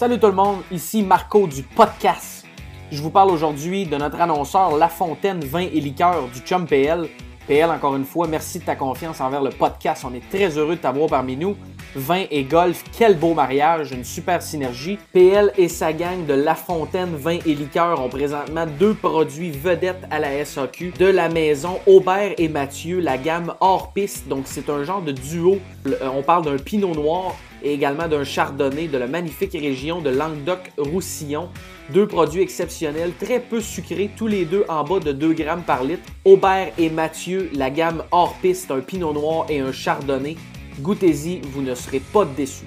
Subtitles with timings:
[0.00, 2.46] Salut tout le monde, ici Marco du podcast.
[2.90, 7.06] Je vous parle aujourd'hui de notre annonceur La Fontaine Vin et Liqueur du Chum PL.
[7.46, 10.06] PL, encore une fois, merci de ta confiance envers le podcast.
[10.08, 11.54] On est très heureux de t'avoir parmi nous.
[11.94, 14.98] Vin et golf, quel beau mariage, une super synergie.
[15.12, 20.06] PL et sa gang de La Fontaine Vin et Liqueur ont présentement deux produits vedettes
[20.10, 24.28] à la SAQ de la maison Aubert et Mathieu, la gamme hors piste.
[24.28, 25.58] Donc c'est un genre de duo.
[25.86, 30.10] Euh, On parle d'un pinot noir et également d'un chardonnay de la magnifique région de
[30.10, 31.48] Languedoc-Roussillon.
[31.90, 35.82] Deux produits exceptionnels, très peu sucrés, tous les deux en bas de 2 grammes par
[35.84, 36.02] litre.
[36.24, 40.36] Aubert et Mathieu, la gamme hors piste, un pinot noir et un chardonnay.
[40.80, 42.64] Goûtez-y, vous ne serez pas déçus.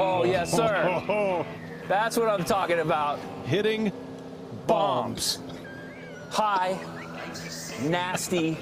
[0.00, 1.44] Oh, yes, sir.
[1.88, 3.18] That's what I'm talking about.
[3.48, 3.90] hitting
[4.66, 5.38] Bombs.
[6.30, 6.76] High,
[7.80, 8.56] nasty,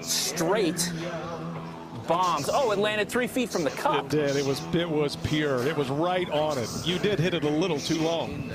[0.00, 0.92] straight
[2.06, 2.48] bombs.
[2.52, 4.06] Oh, it landed three feet from the cup.
[4.06, 4.36] It did.
[4.36, 5.66] It was it was pure.
[5.66, 6.70] It was right on it.
[6.84, 8.50] You did hit it a little too long.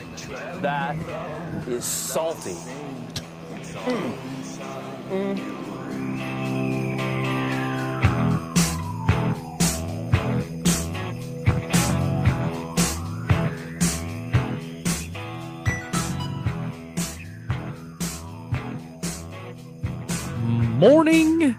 [0.62, 0.96] That
[1.68, 2.56] is salty.
[3.84, 4.12] Hmm.
[5.10, 5.61] Hmm.
[20.86, 21.54] Morning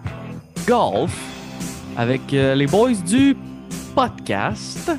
[0.67, 1.13] Golf
[1.97, 3.37] avec euh, les boys du
[3.95, 4.91] podcast.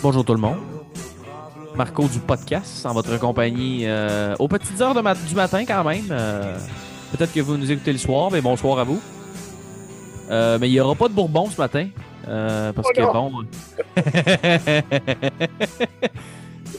[0.00, 0.58] Bonjour tout le monde.
[1.74, 5.82] Marco du podcast en votre compagnie euh, aux petites heures de mat- du matin quand
[5.82, 6.04] même.
[6.12, 6.56] Euh,
[7.10, 9.00] Peut-être que vous nous écoutez le soir, mais bonsoir à vous.
[10.30, 11.88] Mais il n'y aura pas de bourbon ce matin.
[12.24, 13.32] parce Oh que bon.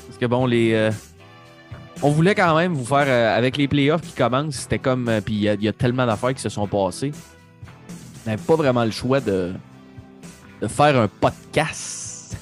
[0.07, 0.89] parce que bon, les.
[2.03, 5.21] On voulait quand même vous faire, euh, avec les playoffs qui commencent, c'était comme, euh,
[5.21, 7.11] puis il y, a- tellement d'affaires qui se sont passées.
[8.25, 9.53] On n'avait pas vraiment le choix de,
[10.67, 12.37] faire un podcast.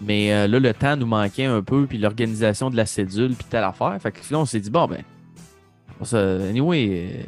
[0.00, 3.46] Mais euh, là, le temps nous manquait un peu, puis l'organisation de la cédule, puis
[3.48, 3.96] telle affaire.
[4.00, 5.02] Fait que là, on s'est dit, bon, ben,
[6.00, 7.26] on se- anyway,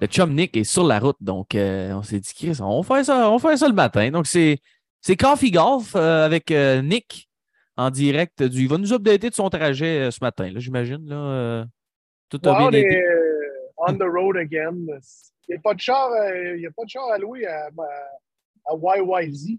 [0.00, 3.30] le chum Nick est sur la route, donc on s'est dit, Chris, on fait ça,
[3.30, 4.10] on fait ça le matin.
[4.10, 4.58] Donc, c'est
[5.00, 6.50] c'est Coffee Golf avec
[6.82, 7.25] Nick
[7.76, 8.42] en direct.
[8.42, 11.06] Du, il va nous updater de son trajet euh, ce matin, là, j'imagine.
[11.08, 11.64] Là, euh,
[12.28, 13.02] tout a bien été.
[13.02, 13.40] euh,
[13.78, 14.74] on the road again.
[15.48, 17.46] Il n'y a pas de char, euh, il y a pas de char à louer
[17.46, 19.58] à, à, à YYZ.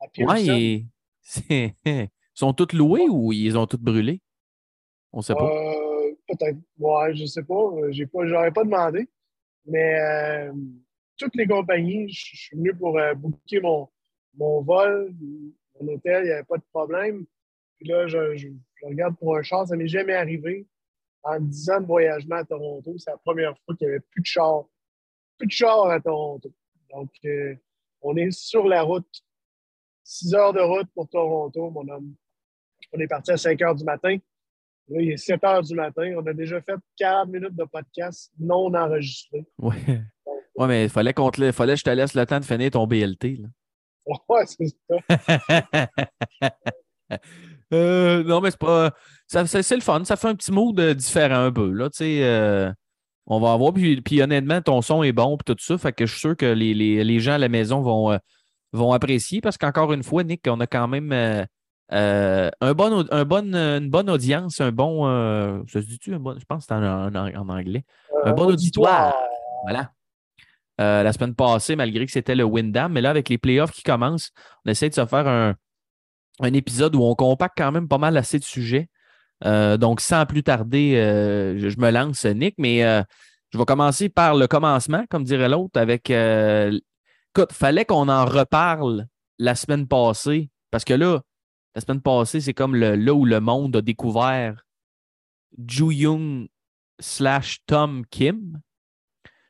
[0.00, 0.34] À Pearson.
[0.34, 0.86] Ouais, et-
[1.22, 4.20] c'est- ils sont tous loués ou ils ont tous brûlé?
[5.12, 5.48] On sait pas.
[6.26, 6.56] Peut-être.
[6.78, 7.70] Ouais, je sais pas.
[7.90, 9.08] J'ai pas, j'aurais pas demandé.
[9.66, 10.48] Mais
[11.16, 13.88] toutes les compagnies, je je suis venu pour booker mon,
[14.36, 15.14] mon vol,
[15.80, 17.24] mon hôtel, il n'y avait pas de problème.
[17.78, 20.66] Puis là, je, je- je regarde pour un char, ça m'est jamais arrivé.
[21.22, 24.20] En 10 ans de voyagement à Toronto, c'est la première fois qu'il n'y avait plus
[24.20, 24.64] de char.
[25.38, 26.52] Plus de char à Toronto.
[26.90, 27.54] Donc, euh,
[28.02, 29.08] on est sur la route.
[30.04, 32.14] 6 heures de route pour Toronto, mon homme.
[32.92, 34.18] On est parti à 5 heures du matin.
[34.88, 36.12] Là, il est 7 heures du matin.
[36.18, 39.46] On a déjà fait 40 minutes de podcast non enregistré.
[39.58, 39.74] Ouais.
[40.56, 42.44] ouais, mais il fallait, qu'on te la- fallait que je te laisse le temps de
[42.44, 43.38] finir ton BLT.
[43.38, 43.48] là.
[44.28, 44.96] Ouais, c'est ça.
[47.74, 48.92] Euh, non, mais c'est pas.
[49.26, 50.04] ça- ça- c'est le fun.
[50.04, 51.70] Ça fait un petit mood euh, différent un peu.
[51.70, 52.72] Là, euh,
[53.26, 53.72] on va avoir.
[53.72, 55.76] Puis, puis honnêtement, ton son est bon puis tout ça.
[55.78, 58.18] Fait que je suis sûr que les, les- les gens à la maison vont, euh,
[58.72, 63.24] vont apprécier parce qu'encore une fois, Nick, on a quand même euh, un bon, un
[63.24, 65.06] bon, une bonne audience, un bon.
[65.06, 66.14] euh, ça se dit-tu?
[66.14, 67.84] un bon- je pense que c'est en, en- en anglais.
[68.24, 69.14] Un bon auditoire.
[69.64, 69.90] Voilà.
[70.80, 73.82] Euh, la semaine passée, malgré que c'était le Windham, mais là, avec les playoffs qui
[73.84, 74.30] commencent,
[74.66, 75.54] on essaie de se faire un,
[76.40, 78.88] un épisode où on compacte quand même pas mal assez de sujets.
[79.44, 83.02] Euh, donc, sans plus tarder, euh, je, me lance, Nick, mais euh,
[83.52, 86.10] je vais commencer par le commencement, comme dirait l'autre, avec.
[86.10, 89.06] Écoute, fallait qu'on en reparle
[89.38, 91.20] la semaine passée, parce que là,
[91.74, 94.64] la semaine passée, c'est comme là où le monde a découvert
[95.66, 96.48] Ju Young
[97.00, 98.60] slash Tom Kim.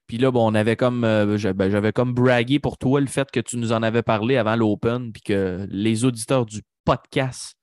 [0.06, 3.40] Puis là, bon, on avait comme, ben, j'avais comme bragué pour toi le fait que
[3.40, 7.56] tu nous en avais parlé avant l'Open, puis que les auditeurs du podcast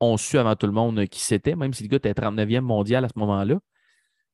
[0.00, 3.04] ont su avant tout le monde qui c'était, même si le gars était 39e mondial
[3.04, 3.58] à ce moment-là.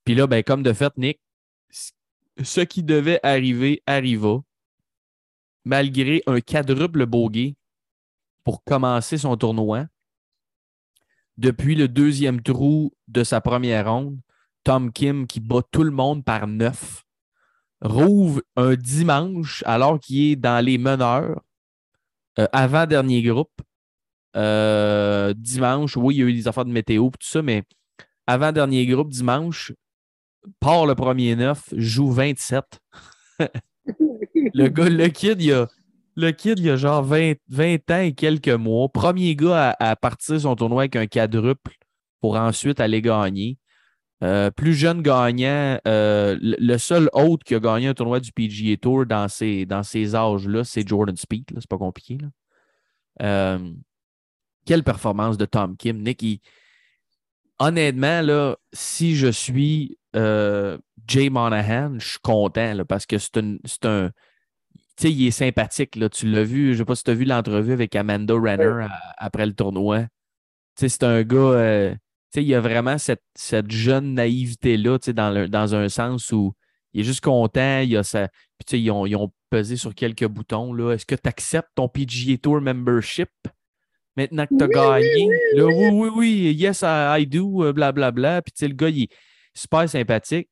[0.05, 1.21] Puis là, ben, comme de fait, Nick,
[2.43, 4.43] ce qui devait arriver arriva,
[5.65, 7.57] malgré un quadruple bogey
[8.45, 9.87] pour commencer son tournoi.
[11.37, 14.21] Depuis le deuxième trou de sa première ronde,
[14.63, 17.05] Tom Kim qui bat tout le monde par neuf
[17.81, 21.43] rouvre un dimanche alors qu'il est dans les meneurs,
[22.39, 23.63] euh, avant-dernier groupe.
[24.37, 27.63] Euh, dimanche, oui, il y a eu des affaires de météo et tout ça, mais
[28.27, 29.73] avant-dernier groupe, dimanche,
[30.61, 32.65] part le premier neuf, joue 27.
[34.55, 35.67] Le le kid, il a,
[36.15, 38.89] le kid, il a genre 20, 20 ans et quelques mois.
[38.89, 41.73] Premier gars à, partir son tournoi avec un quadruple
[42.21, 43.59] pour ensuite aller gagner.
[44.23, 48.77] Euh, plus jeune gagnant, euh, le seul autre qui a gagné un tournoi du PGA
[48.77, 51.51] Tour dans ces, dans âges-là, c'est Jordan Speed.
[51.55, 52.19] C'est pas compliqué.
[54.67, 56.03] Quelle performance de Tom Kim.
[56.03, 56.41] Nick, il-
[57.59, 63.37] honnêtement, là, si je suis euh, Jay Monahan, je suis content là, parce que c'est
[63.39, 63.57] un.
[63.65, 64.11] c'est un-
[64.99, 65.95] tu sais, il est sympathique.
[65.97, 66.09] Là.
[66.09, 69.15] Tu l'as vu, je sais pas si tu as vu l'entrevue avec Amanda Renner à-
[69.19, 70.03] après le tournoi.
[70.05, 70.09] Tu
[70.81, 71.37] sais, c'est un gars.
[71.37, 71.99] euh, tu
[72.41, 75.89] sais, il y a vraiment cette, cette jeune naïveté-là, tu sais, dans, le- dans un
[75.91, 76.55] sens où
[76.95, 77.81] il est juste content.
[77.81, 78.29] Il a sa,
[78.67, 80.73] puis, ils, ont, ils ont pesé sur quelques boutons.
[80.73, 80.93] là.
[80.95, 83.29] Est-ce que tu acceptes ton PGA Tour membership?
[84.17, 85.27] Maintenant que tu as Oui, gagné?
[85.29, 88.43] oui, Là, oui, oui, oui, yes, I, I do, euh, blablabla.
[88.43, 89.09] Puis, tu sais, le gars, il est
[89.55, 90.49] super sympathique.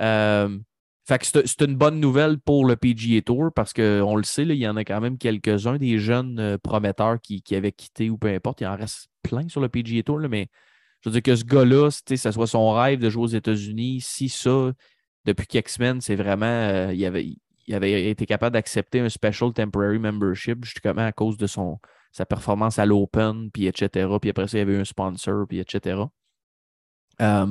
[0.00, 0.58] Euh,
[1.06, 4.54] fait que c'est une bonne nouvelle pour le PGA Tour parce qu'on le sait, là,
[4.54, 8.08] il y en a quand même quelques-uns des jeunes euh, prometteurs qui, qui avaient quitté
[8.10, 8.62] ou peu importe.
[8.62, 10.48] Il en reste plein sur le PGA Tour, là, mais
[11.02, 14.00] je veux dire que ce gars-là, sais, ça soit son rêve de jouer aux États-Unis,
[14.00, 14.72] si ça,
[15.26, 16.46] depuis quelques semaines, c'est vraiment.
[16.46, 17.26] euh, il, avait,
[17.66, 21.78] il avait été capable d'accepter un special temporary membership justement à cause de son,
[22.16, 24.06] sa performance à l'Open, puis etc.
[24.20, 26.00] Puis après ça, il y avait eu un sponsor, puis etc.
[27.20, 27.46] Euh,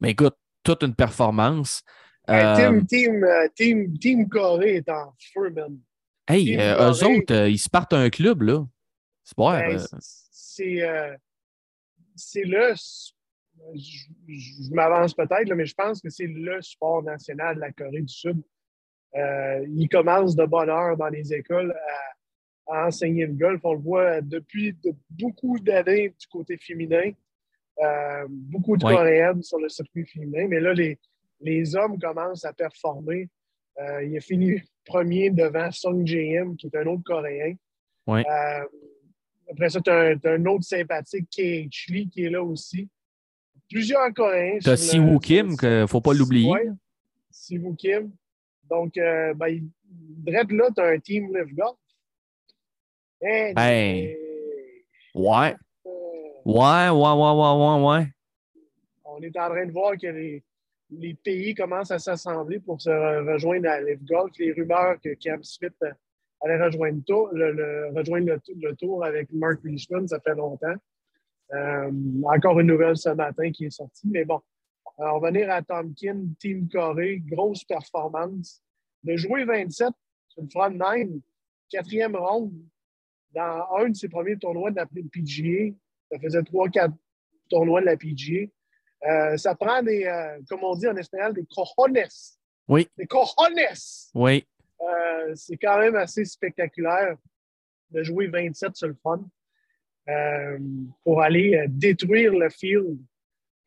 [0.00, 0.34] mais écoute,
[0.64, 1.82] toute une performance.
[2.28, 5.78] Euh, team, team, euh, team, team Corée est en feu, man.
[6.28, 8.66] hey, euh, eux autres, euh, ils se partent un club, là.
[9.22, 9.60] C'est pas.
[9.60, 10.82] Ben, euh, c'est
[12.16, 12.74] c'est le.
[13.74, 17.70] Je, je- je m'avance peut-être, mais je pense que c'est le sport national de la
[17.72, 18.42] Corée du Sud.
[19.14, 21.98] Ils commencent de bonne heure dans les écoles à,
[22.72, 23.60] à enseigner le golf.
[23.64, 27.10] On le voit depuis de- beaucoup d'années du côté féminin.
[27.82, 28.94] Euh, beaucoup de Oui.
[28.94, 30.98] Coréennes sur le circuit féminin, mais là, les,
[31.40, 33.28] les hommes commencent à performer.
[33.80, 37.54] Euh, il a fini premier devant Sung Jae-im, qui est un autre Coréen.
[38.06, 38.20] Oui.
[38.20, 38.64] Euh,
[39.50, 42.88] après ça, tu as, un autre sympathique, KH Lee, qui est là aussi.
[43.70, 44.60] Plusieurs Coréens.
[44.60, 46.50] Sur le- Siwoo Kim, sur- qu'il faut pas l'oublier.
[46.50, 46.68] Ouais,
[47.30, 48.12] Siwoo Kim.
[48.68, 49.70] Donc, ben, il-
[50.26, 51.76] là, tu as un team Live Golf.
[53.22, 53.54] Ben.
[53.58, 54.18] eh,
[55.14, 55.54] Ouais.
[56.44, 58.06] Ouais, ouais, ouais, ouais, ouais, ouais.
[59.04, 60.42] on est en train de voir que les,
[60.90, 64.32] les pays commencent à s'assembler pour se re- rejoindre à Live Golf.
[64.38, 65.92] Les rumeurs que Cam Smith euh,
[66.40, 70.18] allait rejoindre, le tour, le, le- rejoindre le, tou- le tour avec Mark Leishman, ça
[70.18, 70.74] fait longtemps.
[71.54, 71.90] Euh,
[72.24, 74.08] encore une nouvelle ce matin qui est sortie.
[74.10, 74.40] Mais bon,
[74.98, 78.62] euh, on va venir à Tomkin, Team Corée, grosse performance.
[79.04, 79.90] De jouer 27
[80.28, 81.20] sur le front nine,
[81.68, 82.52] quatrième ronde,
[83.32, 85.74] dans un de ses premiers tournois de la PGA.
[86.10, 86.92] Ça faisait 3-4
[87.48, 88.48] tournois de la PGA.
[89.04, 92.04] Euh, ça prend des, euh, comme on dit en espagnol, des cojones.
[92.68, 92.88] Oui.
[92.96, 93.58] Des cojones.
[94.14, 94.46] Oui.
[94.80, 97.16] Euh, c'est quand même assez spectaculaire
[97.90, 99.24] de jouer 27 sur le fun
[101.04, 102.98] pour aller détruire le field.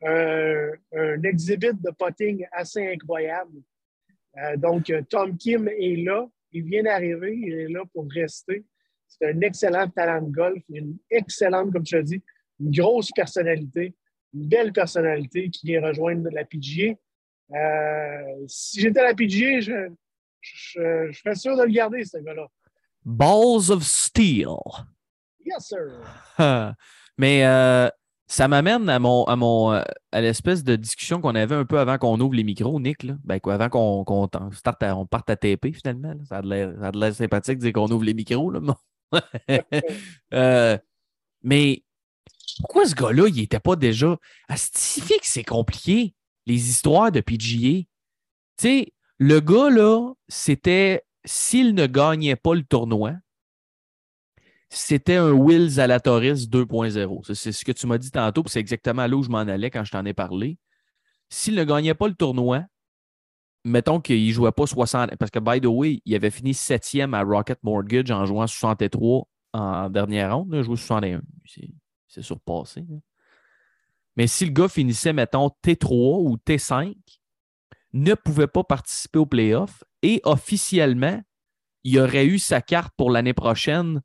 [0.05, 3.61] Un, exhibit de putting assez incroyable.
[4.57, 6.27] Donc, Tom Kim est là.
[6.51, 7.37] Il vient d'arriver.
[7.37, 8.65] Il est là pour rester.
[9.07, 10.61] C'est un excellent talent de golf.
[10.69, 12.21] Une excellente, comme je te dis,
[12.59, 13.95] une grosse personnalité.
[14.33, 16.93] Une belle personnalité qui vient rejoindre la PGA.
[17.53, 19.89] Euh, si j'étais à la PGA, je,
[20.41, 22.47] je, je serais sûr de le garder, ce gars-là.
[23.05, 24.47] Balls of Steel.
[25.45, 26.01] Yes, sir.
[27.17, 27.87] Mais euh,
[28.27, 31.79] ça m'amène à mon, à mon euh, à l'espèce de discussion qu'on avait un peu
[31.79, 33.03] avant qu'on ouvre les micros, Nick.
[33.03, 33.15] Là.
[33.23, 36.13] Ben quoi, avant qu'on on parte à TP finalement.
[36.13, 36.23] là.
[36.27, 38.49] Ça a de l'air sympathique de dire qu'on ouvre les micros.
[38.49, 38.59] Là,
[40.33, 40.77] Euh,
[41.43, 41.83] mais
[42.59, 44.17] pourquoi ce gars-là, il n'était pas déjà.
[44.47, 46.13] Astifié que c'est compliqué,
[46.45, 47.83] les histoires de PGA.
[47.83, 47.87] Tu
[48.57, 53.13] sais, le gars, là, c'était s'il ne gagnait pas le tournoi,
[54.69, 57.23] c'était un Will Zalatoris 2.0.
[57.25, 59.71] Ça, C'est ce que tu m'as dit tantôt, c'est exactement là où je m'en allais
[59.71, 60.57] quand je t'en ai parlé.
[61.29, 62.63] S'il ne gagnait pas le tournoi,
[63.65, 65.15] mettons qu'il ne jouait pas 60.
[65.17, 69.27] Parce que, by the way, il avait fini septième à Rocket Mortgage en jouant 63
[69.53, 70.49] en dernière ronde.
[70.53, 71.21] Il a joué 61.
[71.45, 72.79] C'est- surpassé.
[72.89, 72.95] là.
[74.15, 76.95] Mais si le gars finissait, mettons, T3 ou T5,
[77.91, 81.21] ne pouvait pas participer au playoff et officiellement,
[81.83, 84.01] il aurait eu sa carte pour l'année prochaine,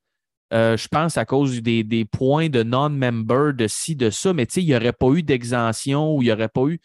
[0.53, 4.47] euh, je pense, à cause des, des points de non-member, de ci, de ça, mais
[4.47, 6.81] tu sais, il n'y aurait pas eu d'exemption ou il n'y aurait pas eu.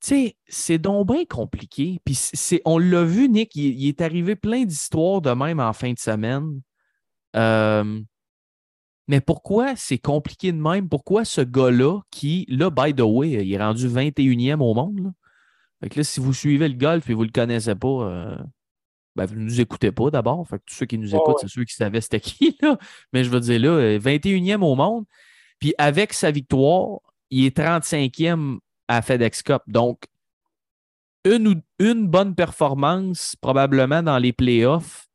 [0.00, 2.00] Tu sais, c'est donc bien compliqué.
[2.04, 5.72] Puis c'est, on l'a vu, Nick, il, il est arrivé plein d'histoires de même en
[5.72, 6.60] fin de semaine.
[7.34, 8.00] Euh,
[9.08, 10.88] mais pourquoi c'est compliqué de même?
[10.88, 15.10] Pourquoi ce gars-là, qui, là, by the way, il est rendu 21e au monde, là,
[15.80, 18.36] Fait que là, si vous suivez le golf et vous ne le connaissez pas, euh,
[19.14, 20.46] ben, vous ne nous écoutez pas d'abord.
[20.48, 21.48] Fait que tous ceux qui nous Oh, écoutent, ouais.
[21.48, 22.56] c'est ceux qui savaient c'était qui.
[22.62, 22.78] Là.
[23.12, 25.04] Mais je veux dire, là, euh, 21e au monde.
[25.60, 26.98] Puis avec sa victoire,
[27.30, 29.62] il est 35e à FedEx Cup.
[29.66, 30.04] Donc,
[31.24, 35.08] une, bonne performance, probablement dans les playoffs,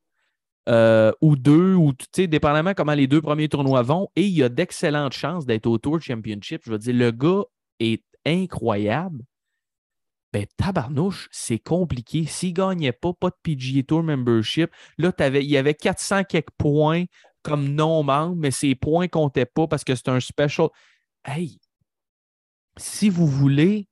[0.70, 4.10] euh, ou deux, ou dépendamment comment les deux premiers tournois vont.
[4.16, 6.62] Et il y a d'excellentes chances d'être au Tour Championship.
[6.66, 7.44] Je veux dire, le gars
[7.80, 9.24] est incroyable.
[10.34, 12.25] Ben, tabarnouche, c'est compliqué.
[12.25, 16.51] S'il ne gagnait pas, pas de PGA Tour membership, là, il y avait 400 quelques
[16.58, 17.06] points
[17.44, 20.70] comme non-membre, mais ces points ne comptaient pas parce que c'est un special.
[21.25, 21.60] Hey,
[22.82, 23.88] si vous voulez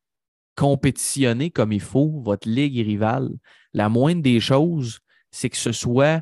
[0.55, 3.29] compétitionner comme il faut, votre ligue rivale,
[3.73, 4.99] la moindre des choses,
[5.31, 6.21] c'est que ce soit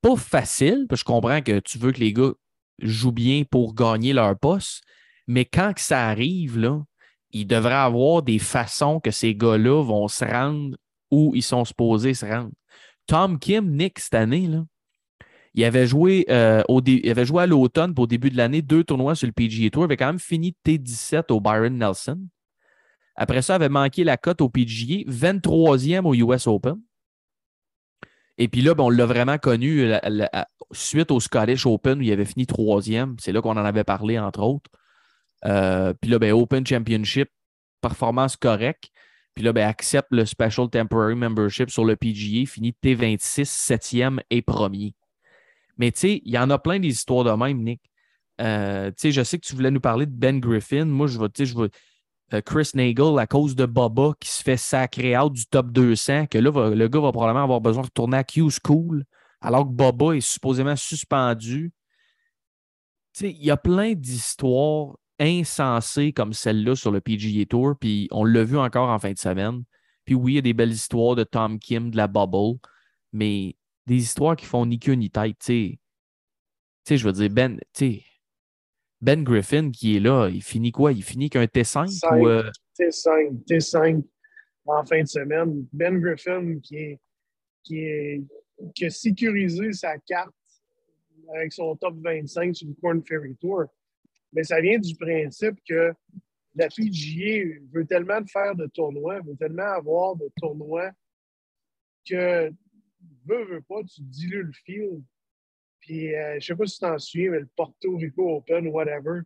[0.00, 2.32] pas facile, parce je comprends que tu veux que les gars
[2.80, 4.82] jouent bien pour gagner leur poste,
[5.26, 6.82] mais quand que ça arrive, là,
[7.30, 10.76] il devrait avoir des façons que ces gars-là vont se rendre
[11.10, 12.52] où ils sont supposés se rendre.
[13.06, 14.64] Tom Kim, Nick, cette année, là,
[15.54, 19.14] il avait joué, euh, il avait joué à l'automne pour début de l'année deux tournois
[19.14, 19.82] sur le PGA Tour.
[19.82, 22.20] Il avait quand même fini T17 au Byron Nelson.
[23.16, 26.76] Après ça, il avait manqué la cote au PGA, 23e au US Open.
[28.36, 29.92] Et puis là, on l'a vraiment connu
[30.72, 33.14] suite au Scottish Open où il avait fini troisième.
[33.20, 34.70] C'est là qu'on en avait parlé, entre autres.
[35.44, 37.28] Euh, puis là, ben, Open Championship,
[37.80, 38.90] performance correcte.
[39.34, 44.42] Puis là, ben, accepte le Special Temporary Membership sur le PGA, finit T26, 7e et
[44.42, 44.94] premier.
[45.78, 47.82] Mais tu sais, il y en a plein des histoires de même, Nick.
[48.40, 50.84] Euh, tu sais, je sais que tu voulais nous parler de Ben Griffin.
[50.86, 51.68] Moi, je vais, tu sais, je vais.
[52.34, 56.26] euh, Chris Nagel, à cause de Baba qui se fait sacrer out du top 200,
[56.26, 59.04] que là, le gars va probablement avoir besoin de retourner à Q School,
[59.40, 61.72] alors que Baba est supposément suspendu.
[63.12, 68.08] Tu sais, il y a plein d'histoires insensées comme celle-là sur le PGA Tour, puis
[68.10, 69.62] on l'a vu encore en fin de semaine.
[70.04, 72.58] Puis oui, il y a des belles histoires de Tom Kim, de la bubble,
[73.12, 73.54] mais
[73.86, 75.78] des histoires qui font ni queue ni tête, tu
[76.84, 76.96] sais.
[76.96, 78.02] Je veux dire, Ben, tu sais,
[79.00, 80.92] Ben Griffin qui est là, il finit quoi?
[80.92, 82.12] Il finit qu'un T5 Cinq.
[82.12, 84.02] ou euh, T5, T5
[84.66, 85.66] en fin de semaine.
[85.72, 87.00] Ben Griffin qui, est,
[87.62, 88.22] qui, est,
[88.74, 90.34] qui a sécurisé sa carte
[91.34, 93.64] avec son top 25 sur le Corn Ferry Tour.
[94.32, 95.92] Mais ça vient du principe que
[96.54, 100.90] la PGA veut tellement faire de tournois, veut tellement avoir de tournois
[102.08, 102.50] que
[103.26, 105.02] veux, veux pas, tu dilues le field.
[105.80, 109.20] Puis, euh, je sais pas si tu t'en souviens, mais le Porto Rico Open, whatever,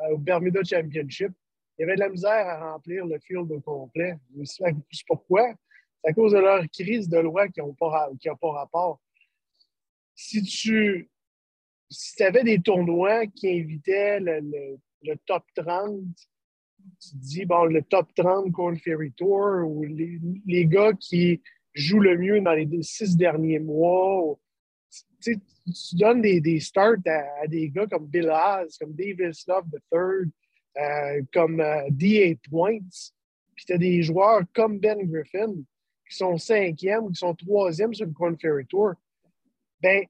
[0.00, 1.32] euh, au Bermuda Championship,
[1.78, 4.18] il y avait de la misère à remplir le field au complet.
[4.38, 4.64] Je sais
[5.06, 5.54] pourquoi?
[6.02, 9.00] C'est à cause de leur crise de loi qui n'a pas, pas rapport.
[10.14, 11.08] Si tu
[11.88, 16.00] si avais des tournois qui invitaient le, le- le top 30,
[17.00, 21.42] tu te dis, bon, le top 30 Corn Ferry Tour ou les, les gars qui
[21.74, 24.38] jouent le mieux dans les six derniers mois.
[25.20, 25.36] tu,
[25.92, 30.30] donnes des, starts à, à des gars comme Bill Haas, comme Davis Love III,
[30.78, 32.34] euh, comme euh, D.A.
[32.48, 32.78] Points.
[33.54, 35.54] Puis tu as des joueurs comme Ben Griffin
[36.08, 38.94] qui sont cinquième ou qui sont troisième sur le Corn Ferry Tour.
[39.80, 40.04] Ben,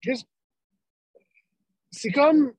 [0.00, 0.28] juste,
[1.90, 2.52] c'est comme,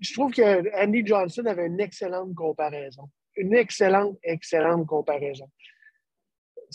[0.00, 3.10] je trouve que Andy Johnson avait une excellente comparaison.
[3.36, 5.50] Une excellente, excellente comparaison.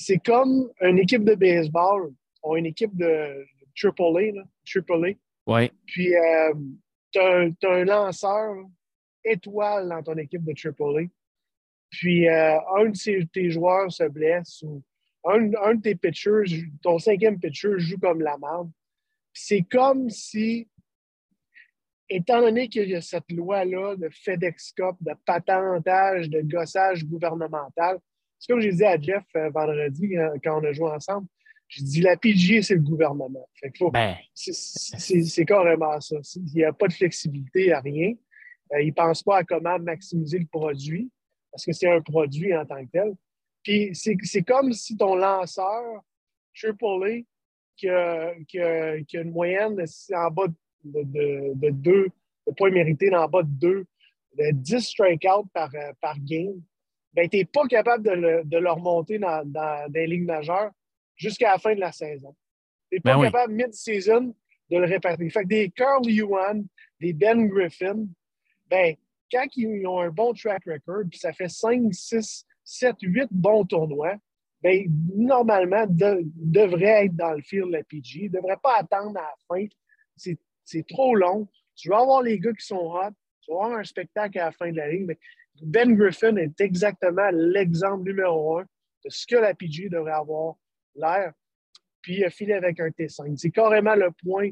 [0.02, 2.12] C'est comme une équipe de baseball
[2.44, 5.14] ou une équipe de AAA, là, AAA.
[5.46, 6.54] ouais, Puis, euh,
[7.12, 8.56] tu as, un lanceur
[9.24, 11.08] étoile dans ton équipe de AAA.
[11.92, 14.82] Puis, euh, un de tes joueurs se blesse ou
[15.24, 18.72] un, un de tes pitchers, ton cinquième pitcher joue comme la merde.
[19.34, 20.68] C'est comme si,
[22.10, 28.00] étant donné qu'il y a cette loi-là de FedEx Cup, de patentage, de gossage gouvernemental,
[28.42, 31.28] c'est comme j'ai dit à Jeff euh, vendredi euh, quand on a joué ensemble,
[31.68, 33.48] j'ai dit la PGA, c'est le gouvernement.
[33.92, 36.18] Ben, c'est- carrément ça.
[36.36, 38.14] Il n'y a pas de flexibilité à rien.
[38.74, 41.10] Euh, ils ne pensent pas à comment maximiser le produit,
[41.52, 43.14] parce que c'est un produit en tant que tel.
[43.64, 46.02] Puis c'est comme si ton lanceur
[46.62, 47.22] AAA,
[47.78, 50.48] qui a, qui a- qui a une moyenne de, en bas
[50.84, 52.08] de, de, de deux,
[52.48, 53.86] de points mérités en bas de deux,
[54.38, 56.62] de 10 strikeouts par, euh, par game,
[57.14, 60.26] ben, tu n'es pas capable de le, de le remonter dans, dans, dans les ligues
[60.26, 60.72] majeures
[61.16, 62.36] jusqu'à la fin de la saison.
[62.90, 63.26] Tu n'es pas Ben oui.
[63.28, 64.34] capable, mid-season,
[64.70, 65.32] de le répartir.
[65.32, 66.66] Fait que des Carl Yuan,
[67.00, 68.06] des Ben Griffin,
[68.70, 68.96] ben,
[69.32, 73.66] quand ils ont un bon track record, puis ça fait 5, 6, 7, 8 bons
[73.66, 74.16] tournois,
[74.62, 78.20] ben, normalement, de, devrait être dans le field de la PG.
[78.20, 79.66] Ils ne devraient pas attendre à la fin.
[80.16, 80.38] C'est
[80.72, 81.48] c'est trop long.
[81.76, 83.12] Tu vas avoir les gars qui sont hot.
[83.42, 85.06] Tu vas avoir un spectacle à la fin de la ligne.
[85.06, 85.20] Mais
[85.62, 88.64] Ben Griffin est exactement l'exemple numéro un
[89.06, 90.56] de ce que la PG devrait avoir
[90.96, 91.34] l'air.
[92.02, 93.38] Puis il a filé avec un T5.
[93.38, 94.50] C'est carrément le point,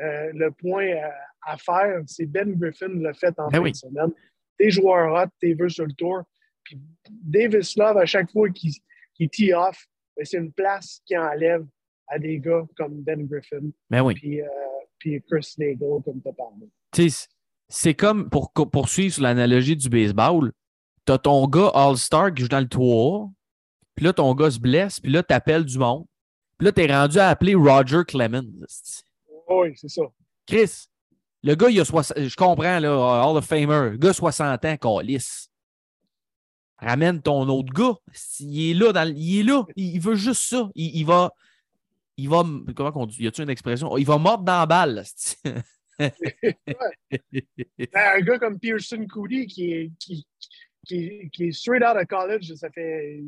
[0.00, 1.08] euh, le point euh,
[1.42, 2.02] à faire.
[2.06, 3.72] C'est Ben Griffin l'a fait en Ben fin oui.
[3.72, 4.12] de semaine.
[4.58, 6.22] Tes joueurs hot, tes vus sur le tour.
[6.64, 8.72] Puis Davis Love, à chaque fois qu'il
[9.14, 9.86] qu'il tee off,
[10.16, 11.66] ben, c'est une place qui enlève
[12.08, 14.14] à des gars comme Ben Griffin Ben oui.
[14.14, 14.46] puis, euh,
[14.98, 16.68] puis Chris Nagel, comme tu as parlé.
[17.68, 20.52] C'est comme pour poursuivre sur l'analogie du baseball.
[21.06, 23.30] Tu as ton gars All-Star qui joue dans le 3
[23.96, 26.04] puis là, ton gars se blesse, puis là, tu appelles du monde.
[26.58, 28.44] Puis là, tu es rendu à appeler Roger Clemens.
[29.48, 30.02] Oui, c'est ça.
[30.46, 30.86] Chris,
[31.42, 34.76] le gars, il a 60, je comprends, là, Hall of Famer, le gars 60 ans,
[34.76, 35.50] calice.
[36.78, 37.94] Ramène ton autre gars.
[38.38, 39.64] Il est là, dans, il est là.
[39.76, 40.68] Il, il veut juste ça.
[40.74, 41.32] Il, il va.
[42.18, 42.44] Il va.
[42.74, 43.22] Comment on dit?
[43.22, 43.96] Y a-tu une expression?
[43.96, 45.04] Il va mordre dans la balle.
[45.98, 46.12] Ben,
[47.94, 53.20] un gars comme Pearson Cooley qui est, qui, est straight out of college, ça fait.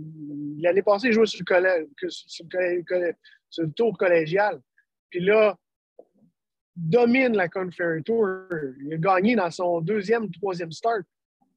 [0.59, 3.15] L'année passée, il jouait sur le, sur, le collège-
[3.51, 4.61] sur le tour collégial.
[5.11, 5.57] Puis là,
[6.77, 8.29] domine la Conference Tour.
[8.81, 11.03] Il a gagné dans son deuxième, troisième start.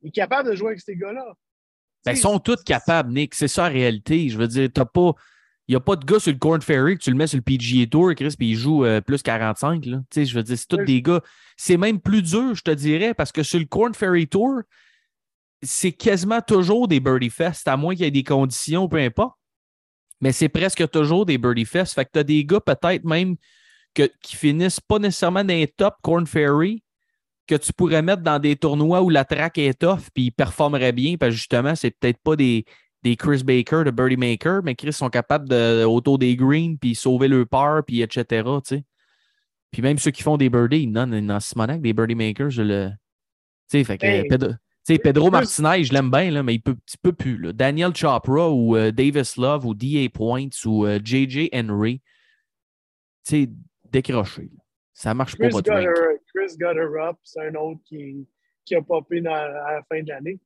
[0.01, 1.34] Il est capable de jouer avec ces gars-là.
[2.06, 3.36] Ben, ils sont tous capables, Nick.
[3.36, 4.30] C'est ça la réalité.
[4.30, 5.13] Je veux dire, t'as pas.
[5.68, 7.38] Il n'y a pas de gars sur le Corn Ferry que tu le mets sur
[7.38, 9.86] le PGA Tour, Chris, puis il joue euh, plus 45.
[9.86, 9.98] Là.
[9.98, 11.22] Tu sais, je veux dire, c'est tous des gars.
[11.56, 14.62] C'est même plus dur, je te dirais, parce que sur le Corn Ferry Tour,
[15.62, 19.38] c'est quasiment toujours des birdie fest, à moins qu'il y ait des conditions, peu importe.
[20.20, 21.94] Mais c'est presque toujours des birdie fest.
[21.94, 23.36] Fait que tu as des gars peut-être même
[23.94, 26.84] que, qui finissent pas nécessairement dans les top Corn Ferry,
[27.48, 30.94] que tu pourrais mettre dans des tournois où la track est tough, puis ils performeraient
[30.94, 32.65] bien, parce que justement, c'est peut-être pas des,
[33.03, 36.93] des Chris Baker, de Birdie Maker, mais Chris sont capables de, autour des greens, puis
[36.96, 38.48] sauver leur part, puis etc.
[39.72, 42.89] Puis même ceux qui font des birdies, non, dans Simonac, des Birdie Makers, je le.
[43.70, 44.27] Tu sais, fait que Hey.
[44.27, 44.53] Pedro,
[45.03, 46.75] Pedro Martinez, je l'aime bien, là, mais il peut,
[47.13, 47.38] plus.
[47.38, 47.53] là.
[47.53, 50.10] Daniel Chopra ou euh, Davis Love ou D.A.
[50.10, 51.50] Points ou euh, J.J.
[51.53, 52.01] Henry,
[53.24, 53.50] tu sais,
[53.89, 54.43] décroché.
[54.43, 54.60] là.
[54.93, 55.82] Ça marche pas, Chris votre rank.
[55.88, 58.28] Gutter, Chris Gutterup, c'est un autre qui,
[58.65, 60.39] qui a popé dans- à la fin de l'année.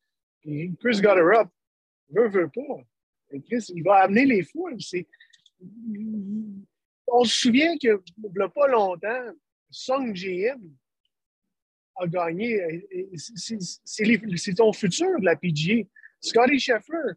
[0.43, 1.49] Chris Gutterup,
[2.09, 2.81] veut, veut pas.
[3.31, 4.77] Et il va amener les foules.
[7.07, 9.31] On se souvient que, il pas longtemps,
[9.69, 10.61] Sung GM
[11.95, 12.85] a gagné.
[13.15, 15.83] C'est- ton futur de la PGA.
[16.19, 17.13] Scotty Scheffler,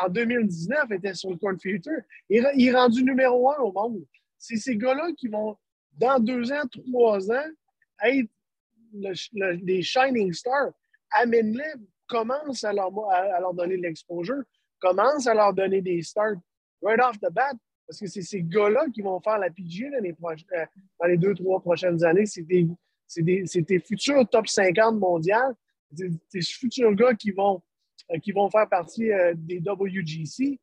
[0.00, 2.00] en 2019, était sur le Corn Future.
[2.28, 4.04] Il, il est rendu numéro un au monde.
[4.38, 5.56] C'est ces gars-là qui vont,
[5.92, 7.46] dans deux ans, trois ans,
[8.02, 8.30] être
[8.92, 10.72] le- le- les Shining Stars.
[11.10, 11.74] Amène-les,
[12.08, 14.42] commence à leur, à, leur donner de l'exposure,
[14.80, 16.36] commence à leur donner des starts
[16.82, 17.52] right off the bat.
[17.86, 20.66] Parce que c'est ces gars-là qui vont faire la PGA dans les, proches- euh,
[21.00, 22.26] dans les deux, trois prochaines années.
[22.26, 22.44] C'est
[23.64, 25.54] tes futurs top 50 mondiales.
[26.30, 27.62] Tes futurs gars qui vont,
[28.12, 30.60] euh, qui vont faire partie euh, des WGC,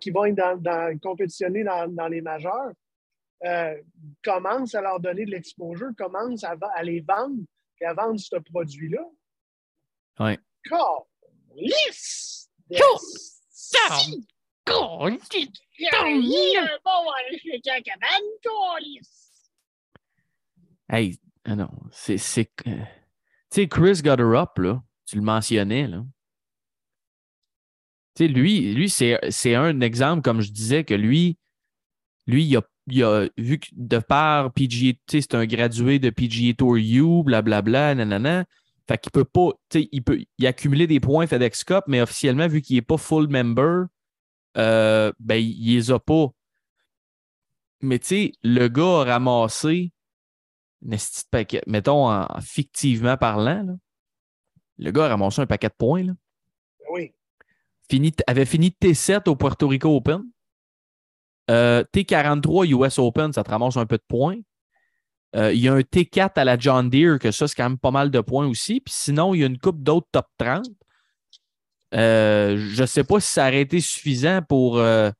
[0.00, 2.70] qui vont être dans, dans- compétitionner dans, dans les majeurs.
[4.22, 7.40] Commence à leur donner de l'exposure, commence à, à les vendre
[7.80, 9.02] et à vendre ce produit-là.
[10.20, 10.38] Ouais.
[20.88, 22.14] Hey, ah non, c'est.
[22.16, 26.04] euh, Tu sais, Chris Gutterup, là, tu le mentionnais, là.
[28.14, 31.38] Tu sais, lui, lui c'est un exemple, comme je disais, que lui,
[32.26, 35.98] lui, il a, il a vu que de par PGA, tu sais, c'est un gradué
[35.98, 38.44] de PGA Tour U, blablabla, nanana.
[38.90, 41.84] Fait qu'il peut pas, tu sais, il peut il a accumulé des points FedEx Cup,
[41.86, 43.84] mais officiellement, vu qu'il n'est pas full member,
[44.56, 46.26] euh, ben, il, les a pas.
[47.82, 49.92] Mais tu sais, le gars a ramassé
[50.84, 53.74] un de paquet, mettons en, en fictivement parlant, là,
[54.78, 56.02] le gars a ramassé un paquet de points.
[56.02, 56.14] Là.
[56.90, 57.14] Oui.
[57.88, 60.24] Fini, avait fini T7 au Puerto Rico Open.
[61.48, 64.40] Euh, T43 US Open, ça te ramasse un peu de points.
[65.36, 67.78] Euh, il y a un T4 à la John Deere, que ça, c'est quand même
[67.78, 68.80] pas mal de points aussi.
[68.80, 70.64] Puis sinon, il y a une coupe d'autres top 30.
[71.94, 74.78] Euh, je ne sais pas si ça aurait été suffisant pour.
[74.78, 75.10] euh,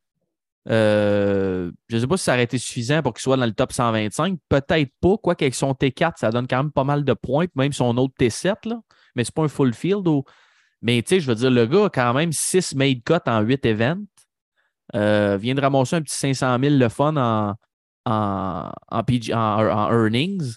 [0.69, 3.73] euh, je sais pas si ça aurait été suffisant pour qu'il soit dans le top
[3.73, 4.39] 125.
[4.49, 5.17] Peut-être pas.
[5.17, 7.47] Quoi qu'avec son T4, ça donne quand même pas mal de points.
[7.47, 8.81] Puis même son autre T7, là.
[9.17, 10.07] mais c'est pas un full field.
[10.07, 10.25] ou-
[10.83, 13.41] Mais tu sais, je veux dire, le gars a quand même 6 made cuts en
[13.41, 14.05] 8 events.
[14.93, 17.55] Vient de ramasser un petit 500 000 le fun en,
[18.05, 20.57] en, en, earnings.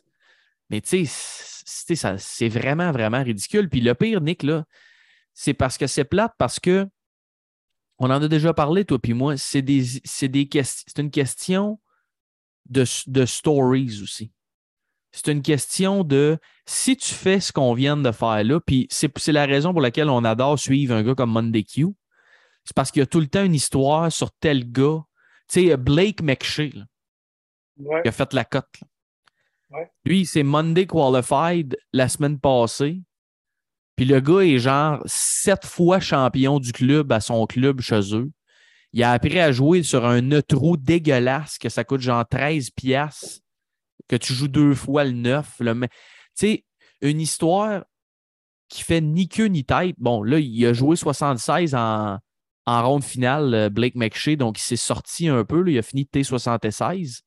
[0.69, 3.69] Mais tu sais, c'est- vraiment, vraiment ridicule.
[3.69, 4.65] Puis le pire, Nick, là,
[5.33, 6.87] c'est parce que c'est plate, parce que
[7.99, 9.63] on en a déjà parlé, toi puis moi, c'est
[10.03, 11.79] c'est une question
[12.69, 12.85] de,
[13.25, 14.31] stories aussi.
[15.11, 19.27] C'est une question de si tu fais ce qu'on vient de faire là, puis c'est
[19.27, 21.87] la raison pour laquelle on adore suivre un gars comme Monday Q,
[22.65, 25.03] c'est parce qu'il y a tout le temps une histoire sur tel gars.
[25.49, 26.85] Tu sais, Blake McShea, là,
[27.77, 28.01] Ouais.
[28.03, 28.75] qui a fait la cote.
[29.71, 29.89] Ouais.
[30.05, 33.01] Lui, c'est Monday Qualified la semaine passée.
[33.95, 38.31] Puis le gars est genre sept fois champion du club à son club chez eux.
[38.91, 43.39] Il a appris à jouer sur un neutro dégueulasse que ça coûte genre 13 piastres,
[44.07, 45.55] que tu joues deux fois le neuf.
[45.59, 45.93] le me- Tu
[46.35, 46.65] sais,
[47.01, 47.83] une histoire
[48.69, 49.95] qui fait ni queue ni tête.
[49.97, 52.17] Bon, là, il a joué 76 en,
[52.65, 55.61] en ronde finale, euh, Blake McShea, donc il s'est sorti un peu.
[55.61, 57.21] là, il a fini de T76.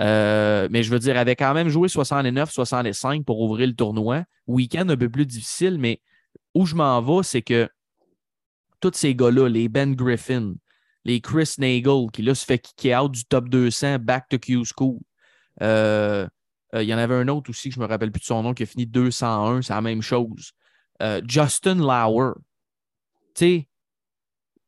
[0.00, 4.24] Euh, mais je veux dire, avait quand même joué 69-65 pour ouvrir le tournoi.
[4.46, 6.00] Week-end un peu plus difficile, mais
[6.54, 7.68] où je m'en vais, c'est que
[8.80, 10.54] tous ces gars-là, les Ben Griffin,
[11.04, 14.64] les Chris Nagel, qui là se fait kicker out du top 200, back to Q
[14.64, 14.98] School.
[15.60, 16.26] Euh,
[16.74, 18.54] euh, il y en avait un autre aussi je me rappelle plus de son nom
[18.54, 20.52] qui a fini 201, c'est la même chose.
[21.26, 22.32] Justin Lauer.
[23.34, 23.68] Tu sais,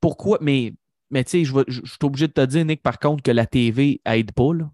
[0.00, 0.38] pourquoi?
[0.40, 0.74] Mais,
[1.10, 4.00] mais tu sais, je suis obligé de te dire, Nick, par contre, que la TV
[4.04, 4.52] aide pas.
[4.52, 4.68] Là.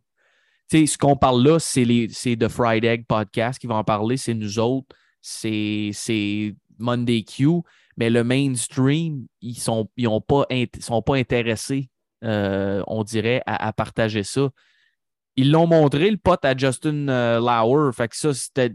[0.70, 4.34] Sais, ce qu'on parle là, c'est The Fried Egg Podcast qui va en parler, c'est
[4.34, 4.86] nous autres,
[5.20, 7.62] c'est Monday Q,
[7.96, 10.46] mais le mainstream, ils sont, ils pas,
[10.78, 11.90] sont pas intéressés,
[12.22, 14.48] euh, on dirait, à, partager ça.
[15.34, 18.72] Ils l'ont montré, le pote à Justin euh, Lauer, fait que ça, c'était.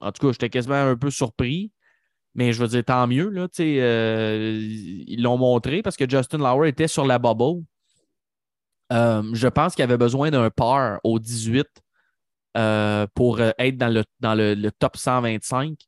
[0.00, 1.70] En tout cas, j'étais quasiment un peu surpris.
[2.34, 4.58] Mais je veux dire, tant mieux, là, euh,
[5.06, 7.64] ils l'ont montré parce que Justin Lauer était sur la bubble.
[8.92, 11.66] Euh, je pense qu'il avait besoin d'un par au 18
[12.56, 15.78] euh, pour euh, être dans le, dans le, top 125.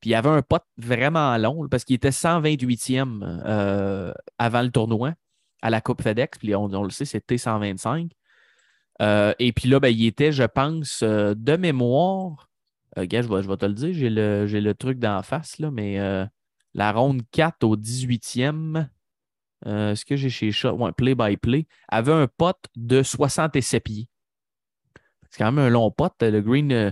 [0.00, 5.14] Puis il avait un pote vraiment long parce qu'il était 128e euh, avant le tournoi
[5.62, 6.38] à la Coupe FedEx.
[6.38, 8.12] Puis on, le sait, c'était 125.
[9.02, 12.50] Euh, et puis là, ben, il était, je pense, de mémoire.
[12.96, 15.72] Gars, je vais, je vais te le dire, j'ai le, le truc d'en face, là,
[15.72, 15.98] mais
[16.74, 18.86] la ronde 4 au 18e,
[19.66, 23.82] euh, ce que j'ai chez Shot, ouais, play by play, avait un pote de 67
[23.82, 24.08] pieds.
[25.30, 26.72] C'est quand même un long pote, le Green.
[26.72, 26.90] euh,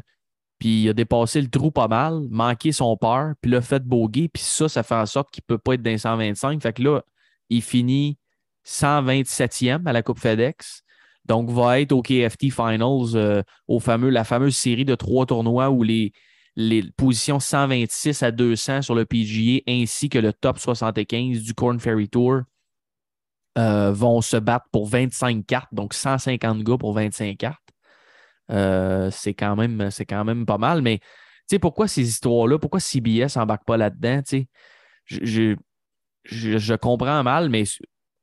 [0.59, 4.29] puis il a dépassé le trou pas mal, manqué son par, puis l'a fait bogey,
[4.29, 6.63] puis ça, ça fait en sorte qu'il ne peut pas être dans les 125.
[6.63, 7.03] Fait que là,
[7.51, 8.17] il finit
[8.65, 10.85] 127e à la Coupe FedEx.
[11.25, 16.13] Donc, va être au KFT Finals, euh, la fameuse série de trois tournois où les,
[16.55, 21.81] les positions 126 à 200 sur le PGA ainsi que le top 75 du Corn
[21.81, 22.43] Ferry Tour
[23.59, 27.59] euh, vont se battre pour 25 cartes, donc 150 gars pour 25 cartes.
[28.51, 31.01] Euh, c'est quand, même- c'est quand même pas mal, mais
[31.61, 34.23] pourquoi ces histoires-là, pourquoi CBS n'embarque pas là-dedans?
[35.05, 35.57] Je, je,
[36.25, 37.65] je- je comprends mal, mais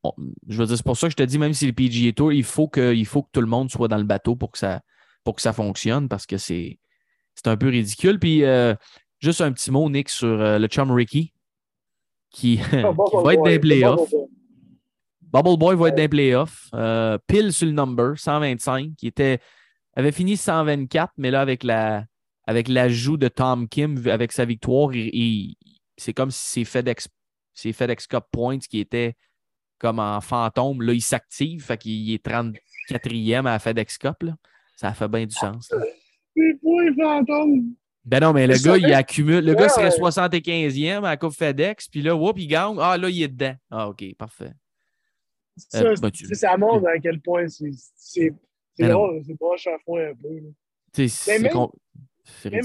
[0.03, 0.13] on-
[0.47, 2.33] je veux dire, c'est pour ça que je te dis, même si le PGA Tour,
[2.33, 4.57] il faut que, il faut que tout le monde soit dans le bateau pour que
[4.57, 4.81] ça,
[5.23, 6.79] pour que ça fonctionne parce que c'est,
[7.35, 8.17] c'est un peu ridicule.
[8.19, 8.73] Puis, euh,
[9.19, 11.33] juste un petit mot, Nick, sur le chum Ricky
[12.31, 12.65] qui, Ah,
[13.09, 14.09] qui va être dans les playoffs.
[15.31, 16.69] Bubble Boy va être dans les playoffs.
[16.73, 19.39] Euh, pile sur le number, 125, qui était,
[19.95, 22.05] avait fini 124, mais là, avec la
[22.47, 24.89] avec l'ajout de Tom Kim, avec sa victoire,
[25.97, 27.07] c'est comme si ses FedEx,
[27.53, 29.13] ses FedEx Cup Points qui étaient
[29.77, 34.23] comme en fantôme, là, il s'active, fait qu'il est 34e à la FedEx Cup.
[34.23, 34.33] Là.
[34.75, 35.69] Ça fait bien du sens.
[36.99, 37.75] fantômes.
[38.03, 39.45] Ben non, mais le gars, il accumule.
[39.45, 40.09] Le Ouais, gars serait ouais.
[40.09, 42.77] 75e à la Coupe FedEx, puis là, whoop, il gagne.
[42.79, 43.55] Ah, là, il est dedans.
[43.69, 44.53] Ah, OK, parfait.
[45.69, 47.71] Ça, Euh, tu- c'est- ça montre à quel point c'est
[48.93, 50.41] drôle, c'est pas à fond un peu.
[51.31, 51.71] même- con-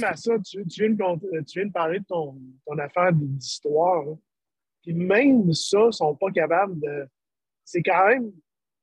[0.04, 3.12] à ça, tu, tu viens, de, compter- tu viens de parler de ton, ton affaire
[3.12, 4.04] d'histoire.
[4.82, 7.06] Puis même ça, ils sont pas capables de.
[7.64, 8.30] C'est quand même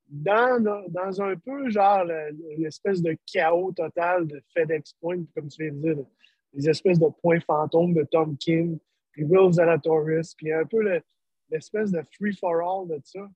[0.09, 5.63] dans, dans un peu genre le- l'espèce de chaos total de FedEx Point, comme tu
[5.63, 6.05] viens de dire,
[6.53, 8.77] les espèces de points fantômes de Tom Kim,
[9.11, 11.01] puis Will Zalatoris, puis un peu le-
[11.49, 13.29] l'espèce de free-for-all de ça.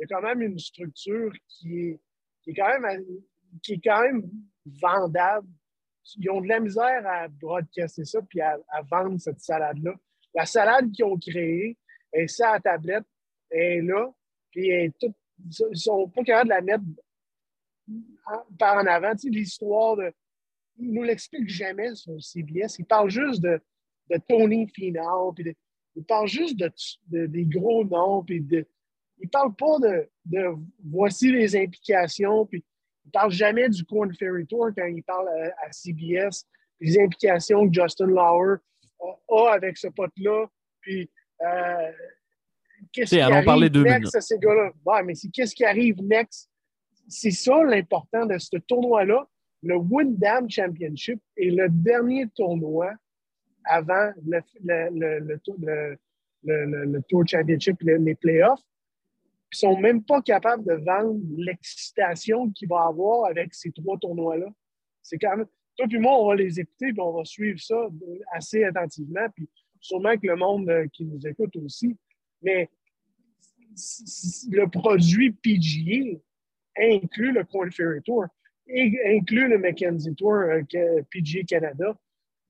[0.00, 2.00] Il y a quand même une structure qui est,
[2.42, 3.04] qui est quand même
[3.62, 4.22] qui est quand même
[4.64, 5.46] vendable
[6.16, 9.94] ils ont de la misère à broadcaster ça puis à, à vendre cette salade-là.
[10.34, 11.76] La salade qu'ils ont créée,
[12.10, 13.04] elle sur la tablette,
[13.50, 14.10] elle est là,
[14.50, 16.84] puis elle est ils sont pas capables de la mettre
[18.58, 19.12] par en avant.
[19.12, 20.12] Tu sais, l'histoire de.
[20.78, 22.78] Ils nous l'expliquent jamais sur CBS.
[22.78, 23.60] Ils parlent juste de,
[24.10, 25.54] de Tony Finau, puis de-
[25.96, 26.70] ils parlent juste de,
[27.08, 28.66] de- des gros noms, puis de.
[29.22, 30.46] Ils parlent pas de, de
[30.84, 32.64] voici les implications, puis
[33.04, 36.46] il ne parle jamais du Corn Ferry Tour quand il parle à, à CBS,
[36.80, 38.56] les implications que Justin Lauer
[39.00, 40.46] a, avec ce pote-là,
[40.80, 41.10] puis
[41.42, 41.92] euh,
[42.92, 44.14] qu'est-ce qui allons arrive deux next minutes.
[44.16, 44.70] à ces gars-là?
[44.84, 46.48] Ouais, mais c'est qu'est-ce qui arrive next?
[47.08, 49.26] C'est ça l'important de ce tournoi-là.
[49.62, 52.92] Le Windham Championship est le dernier tournoi
[53.64, 58.62] avant le, le, le, le, tour- Championship, le- les playoffs.
[59.52, 64.46] Ils sont même pas capables de vendre l'excitation qu'il va avoir avec ces trois tournois-là.
[65.02, 65.46] C'est quand même.
[65.76, 67.88] Toi puis moi, on va les écouter puis on va suivre ça
[68.32, 69.26] assez attentivement.
[69.34, 69.48] Puis
[69.80, 71.96] sûrement que le monde euh, qui nous écoute aussi.
[72.42, 72.68] Mais
[74.50, 76.18] le produit PGA
[76.78, 78.26] inclut le Corn Ferry Tour,
[78.68, 80.62] inclut le Mackenzie Tour euh,
[81.10, 81.98] PGA Canada.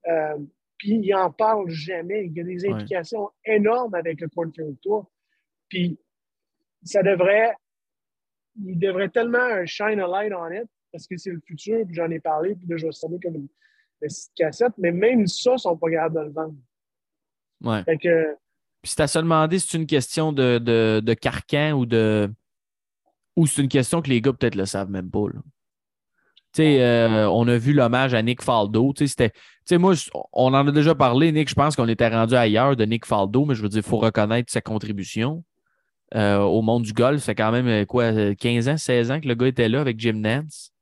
[0.09, 0.39] Euh,
[0.79, 2.27] puis il n'en parle jamais.
[2.27, 5.11] Il y a des implications énormes avec le Corn Ferry Tour.
[5.69, 5.99] Puis
[6.83, 7.55] ça devrait,
[8.65, 12.11] il devrait tellement shine a light on it parce que c'est le futur, puis j'en
[12.11, 13.49] ai parlé, puis là, je vais sonner comme une,
[14.01, 16.55] petite cassette, mais même ça, ils sont pas capables de le vendre.
[17.63, 17.85] Ouais.
[17.85, 18.35] Fait que,
[18.83, 21.87] puis si tu as se demander si c'est une question de, de, de, carcan ou
[21.87, 22.33] de.
[23.37, 25.27] Ou c'est une question que les gars peut-être le savent même pas.
[25.33, 25.41] Tu
[26.53, 28.93] sais, euh, on a vu l'hommage à Nick Faldo.
[28.95, 29.33] Tu sais,
[29.79, 29.95] moi,
[30.33, 31.49] on en a déjà parlé, Nick.
[31.49, 33.99] Je pense qu'on était rendu ailleurs de Nick Faldo, mais je veux dire, il faut
[33.99, 35.45] reconnaître sa contribution
[36.15, 37.23] euh, au monde du golf.
[37.23, 39.99] C'est quand même, euh, quoi, 15 ans, 16 ans que le gars était là avec
[39.99, 40.73] Jim Nance.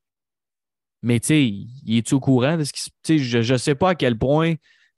[1.03, 3.19] Mais, tu sais, il est-tu au courant de ce qui se.
[3.19, 4.55] Je ne sais pas à quel point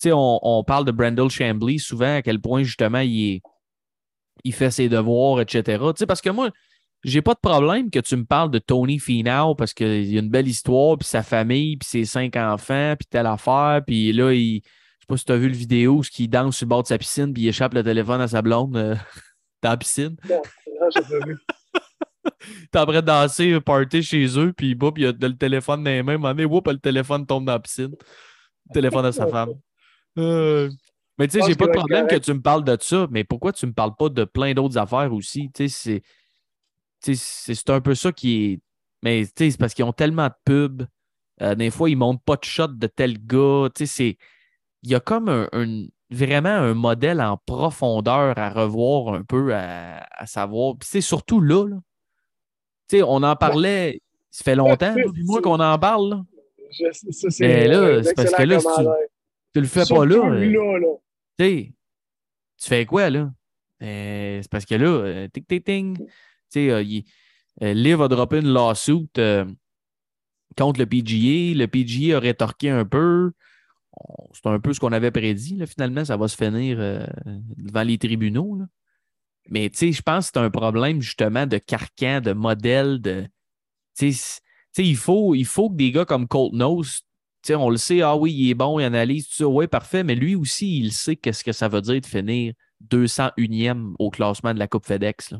[0.07, 3.41] on, on, parle de Brandel Chambly souvent, à quel point justement il,
[4.45, 5.83] il fait ses devoirs, etc.
[6.07, 6.51] parce que moi,
[7.03, 10.29] j'ai pas de problème que tu me parles de Tony Finau parce qu'il a une
[10.29, 14.57] belle histoire, puis sa famille, puis ses cinq enfants, puis telle affaire, puis là, il,
[14.57, 16.83] je sais pas si tu as vu le vidéo où il danse sur le bord
[16.83, 18.95] de sa piscine, puis il échappe le téléphone à sa blonde euh,
[19.63, 20.17] dans la piscine.
[22.71, 25.91] T'es en train de danser, party chez eux, puis il y a le téléphone dans
[25.91, 27.95] les mains, mais le téléphone tombe dans la piscine.
[28.69, 29.51] Le téléphone de sa femme.
[30.19, 30.71] Euh,
[31.19, 33.53] mais tu sais, j'ai pas de problème que tu me parles de ça, mais pourquoi
[33.53, 35.51] tu me parles pas de plein d'autres affaires aussi?
[35.53, 36.03] Tu sais,
[37.15, 38.61] c'est un peu ça qui est.
[39.03, 40.87] Mais tu sais, c'est parce qu'ils ont tellement de pubs.
[41.43, 43.69] Euh, des fois, ils montrent pas de shot de tel gars.
[43.75, 44.19] Tu sais,
[44.83, 50.27] il y a comme un, vraiment un modèle en profondeur à revoir un peu, à,
[50.27, 50.77] savoir.
[50.77, 51.77] Puis c'est surtout là, là.
[52.89, 56.11] Tu sais, on en parlait, ça fait longtemps, du moins qu'on en parle.
[56.11, 56.23] Là.
[57.41, 58.59] mais là, c'est parce que là,
[59.53, 60.17] tu le fais pas là.
[60.17, 60.97] Euh,
[61.39, 63.31] tu fais quoi, là?
[63.83, 65.97] Euh, c'est parce que là, euh, tic, tic, ting.
[66.53, 66.85] Tu sais,
[67.75, 69.09] Liv a droppé une lawsuit
[70.57, 71.55] contre le PGA.
[71.57, 73.33] Le PGA a rétorqué un peu.
[74.33, 75.57] C'est un peu ce qu'on avait prédit.
[75.57, 76.79] Là, finalement, ça va se finir
[77.57, 78.57] devant les tribunaux.
[78.57, 78.67] Là.
[79.49, 83.27] Mais je pense que c'est un problème justement de carcan, de modèle, de.
[84.79, 87.03] il faut, il faut que des gars comme Colt Nose
[87.49, 89.49] on le sait, ah oui, il est bon, il analyse tout ça.
[89.49, 92.53] Oui, parfait, mais lui aussi, il sait qu'est-ce que ça veut dire de finir
[92.89, 95.35] 201e au classement de la Coupe FedEx.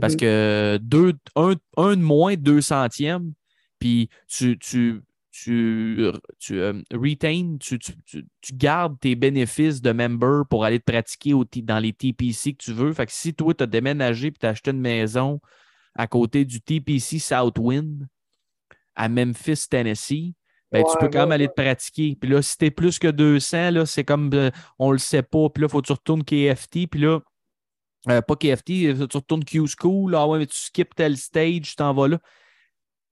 [0.00, 0.20] Parce mhm.
[0.20, 3.32] que deux, un, de moins, 200e,
[3.78, 5.02] puis tu, tu,
[5.34, 6.80] tu, tu euh,
[7.58, 12.62] tu, tu, gardes tes bénéfices de member pour aller te pratiquer dans les TPC que
[12.62, 12.92] tu veux.
[12.92, 15.40] Fait que si toi, tu as déménagé et tu as acheté une maison
[15.96, 18.06] à côté du TPC Southwind
[18.94, 20.34] à Memphis, Tennessee,
[20.70, 22.16] ben, tu peux quand même aller te pratiquer.
[22.20, 25.22] Puis là, si t'es plus que 200, là, c'est comme on euh, on le sait
[25.22, 25.48] pas.
[25.48, 26.86] Puis là, il faut que tu retournes KFT.
[26.88, 27.20] Puis là,
[28.08, 30.14] euh, pas KFT, euh, tu retournes Q School.
[30.14, 32.20] Ah ouais, mais tu skips tel stage, tu t'en vas là.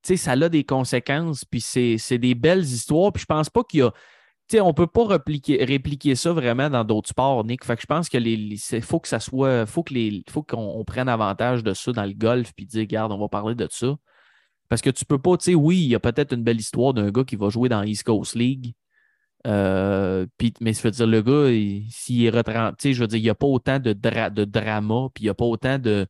[0.02, 1.44] Sais, ça a des conséquences.
[1.44, 3.12] Puis c'est des belles histoires.
[3.12, 3.90] Puis je pense pas qu'il y a.
[4.48, 7.64] Tu sais, on peut pas répliquer, ça vraiment dans d'autres sports, Nick.
[7.64, 9.66] Fait que je pense que les, faut que ça soit.
[9.66, 9.94] Faut que
[10.30, 12.52] faut qu'on prenne avantage de ça dans le golf.
[12.54, 13.94] Puis dire, regarde, on va parler de ça.
[14.68, 16.94] Parce que tu peux pas, tu sais, oui, il y a peut-être une belle histoire
[16.94, 18.74] d'un gars qui va jouer dans East Coast League.
[19.46, 20.26] Euh,
[20.60, 21.48] mais ça veut dire, le gars,
[21.90, 22.32] s'il est
[22.78, 25.30] sais, je veux dire, il n'y a pas autant de, de drama, puis il n'y
[25.30, 26.06] a pas autant de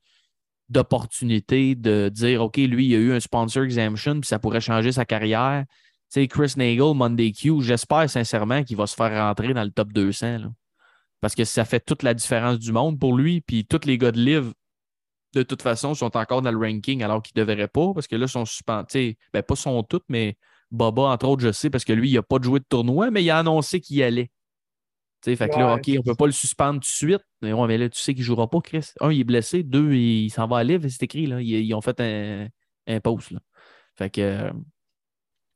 [0.73, 4.93] d'opportunités de dire, OK, lui, il a eu un sponsor exemption, puis ça pourrait changer
[4.93, 5.65] sa carrière.
[6.13, 9.71] Tu sais, Chris Nagel, Monday Q, j'espère sincèrement qu'il va se faire rentrer dans le
[9.71, 10.39] top 200.
[11.21, 13.41] parce que ça fait toute la différence du monde pour lui.
[13.41, 14.53] Puis tous les gars de livre
[15.35, 18.17] de toute façon, sont encore dans le ranking alors qu'ils ne devraient pas, parce que
[18.17, 19.17] là, ils sont suspendus.
[19.33, 20.37] Ben, pas sont tous, mais
[20.71, 23.23] Baba, entre autres, je sais, parce que lui, il n'a pas joué de tournoi, mais
[23.23, 24.31] il a annoncé qu'il allait.
[25.25, 27.23] Fait que là, OK, on ne peut pas le suspendre tout de suite.
[27.43, 28.91] Mais, ouais, mais là, tu sais qu'il ne jouera pas, Chris.
[29.01, 29.63] Un, il est blessé.
[29.63, 31.27] Deux, il, s'en va à livre, c'est écrit.
[31.27, 31.41] Là.
[31.41, 32.49] Ils, ont fait un,
[32.87, 33.31] un post.
[33.31, 33.39] Là.
[33.97, 34.21] Fait que.
[34.21, 34.51] Euh,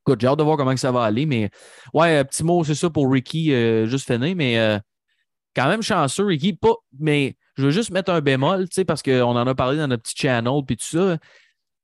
[0.07, 1.27] écoute, j'ai hâte de voir comment ça va aller.
[1.27, 1.51] Mais
[1.95, 4.37] ouais, petit mot, c'est ça pour Ricky, euh, juste finir.
[4.37, 4.79] Mais euh,
[5.55, 6.53] quand même chanceux, Ricky.
[6.53, 10.03] Pas, mais je veux juste mettre un bémol, parce qu'on en a parlé dans notre
[10.05, 11.19] petit channel, puis tout ça.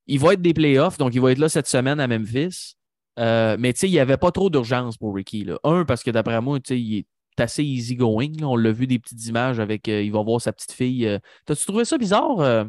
[0.05, 2.75] Il va être des playoffs, donc il va être là cette semaine à Memphis.
[3.19, 5.43] Euh, mais il n'y avait pas trop d'urgence pour Ricky.
[5.43, 5.59] Là.
[5.63, 7.05] Un, parce que d'après moi, il est
[7.41, 8.31] assez easy going.
[8.41, 9.87] On l'a vu des petites images avec.
[9.89, 11.07] Euh, il va voir sa petite fille.
[11.07, 11.19] Euh.
[11.45, 12.65] T'as-tu trouvé ça bizarre?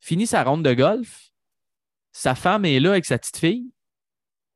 [0.00, 1.30] fini sa ronde de golf.
[2.10, 3.70] Sa femme est là avec sa petite fille.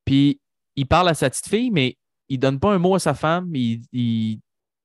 [0.04, 0.40] Puis
[0.74, 1.96] il parle à sa petite fille, mais
[2.28, 3.54] il donne pas un mot à sa femme.
[3.54, 4.40] Il, il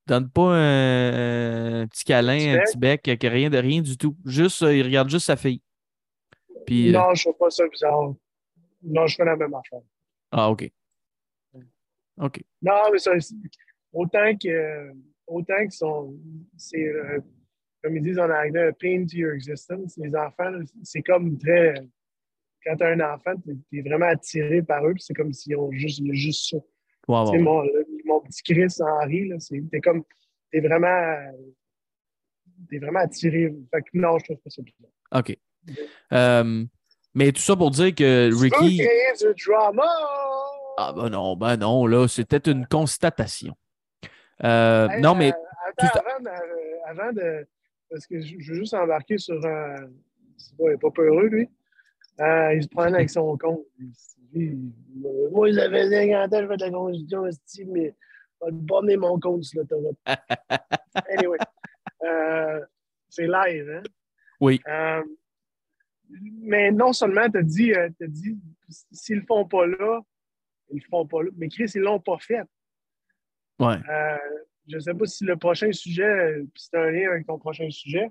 [0.08, 2.66] Donne pas un, un petit câlin, Petit un bec?
[2.66, 2.78] petit
[3.12, 4.18] bec, que rien de rien du tout.
[4.26, 5.62] Juste, euh, il regarde juste sa fille.
[6.66, 8.14] Puis, euh, Non, je fais pas ça bizarre.
[8.84, 9.80] Non, je fais la même affaire.
[10.32, 10.70] ah, OK.
[12.18, 12.44] OK.
[12.62, 13.12] Non, mais ça,
[13.94, 14.92] autant que,
[15.28, 16.14] autant qu'ils sont,
[16.58, 17.20] c'est, euh,
[17.84, 19.98] comme ils disent en anglais, a pain to your existence.
[19.98, 20.52] Les enfants,
[20.84, 21.74] c'est comme très,
[22.66, 25.72] quand tu as un enfant, tu es vraiment attiré par eux, c'est comme s'ils ont
[25.72, 26.58] juste, juste ça.
[27.08, 27.40] Ouais.
[27.40, 27.64] mon,
[28.06, 30.04] mon petit Chris Henri, là, c'est, t'es comme,
[30.52, 31.16] t'es vraiment,
[32.70, 33.54] t'es vraiment attiré.
[33.74, 34.92] Fait que non, je trouve pas ça bizarre.
[35.20, 35.38] OK.
[36.14, 36.66] Euh,
[37.14, 38.78] mais tout ça pour dire que Tu veux Ricky.
[38.78, 39.84] créer du drama!
[40.78, 43.56] Ah, ben non, ben non, là, c'était une constatation.
[44.44, 45.32] Euh, Hey, non, mais.
[45.32, 47.48] euh, attends, avant, euh, avant de.
[47.90, 49.76] Parce que je veux juste embarquer sur un.
[50.58, 51.50] Pas, il est pas peureux, lui.
[52.20, 53.66] Euh, il se promène avec son compte.
[54.34, 57.94] Moi, ils avaient 50 ans, je fais de la esti, mais
[58.42, 59.98] je vais borner mon compte sur l'autoroute.
[61.10, 61.38] anyway.
[62.04, 62.66] Euh,
[63.10, 63.84] c'est live, hein?
[64.40, 64.60] Oui.
[64.68, 65.04] Euh,
[66.42, 67.74] mais non seulement, tu as dit,
[68.92, 70.02] s'ils le font pas là,
[70.72, 71.30] ils le font pas là.
[71.38, 72.42] Mais Chris, ils l'ont pas fait.
[73.62, 73.76] Ouais.
[73.90, 74.18] Euh,
[74.68, 77.70] je ne sais pas si le prochain sujet, puis c'est un lien avec ton prochain
[77.70, 78.10] sujet,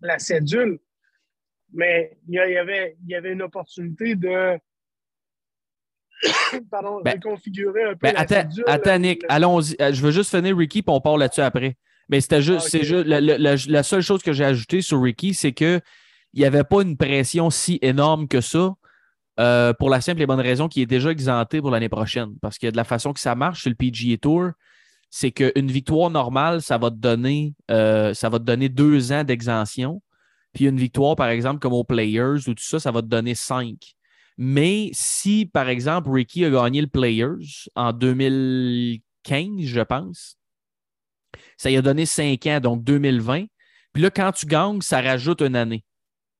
[0.00, 0.78] la cédule,
[1.72, 4.58] mais il y, il avait, il y avait une opportunité de
[6.70, 8.64] pardon, Ben, reconfigurer un peu Ben, la attends, cédule.
[8.66, 9.76] attends, Nick, Le- allons-y.
[9.80, 11.76] Euh, Je veux juste finir Ricky, puis on part là-dessus après.
[12.08, 14.80] Mais c'était juste, Ah, c'est juste la, la- la- la seule chose que j'ai ajoutée
[14.80, 15.82] sur Ricky, c'est qu'il
[16.34, 18.74] n'y avait pas une pression si énorme que ça.
[19.38, 22.34] Euh, pour la simple et bonne raison qu'il est déjà exempté pour l'année prochaine.
[22.40, 24.50] Parce que de la façon que ça marche sur le PGA Tour,
[25.10, 29.24] c'est qu'une victoire normale, ça va te donner, euh, ça va te donner deux ans
[29.24, 30.02] d'exemption.
[30.52, 33.34] Puis une victoire, par exemple, comme aux Players ou tout ça, ça va te donner
[33.34, 33.94] cinq.
[34.38, 39.00] Mais si, par exemple, Ricky a gagné le Players en 2015,
[39.60, 40.38] je pense,
[41.56, 43.44] ça lui a donné cinq ans, donc 2020.
[43.92, 45.84] Puis là, quand tu gagnes, ça rajoute une année.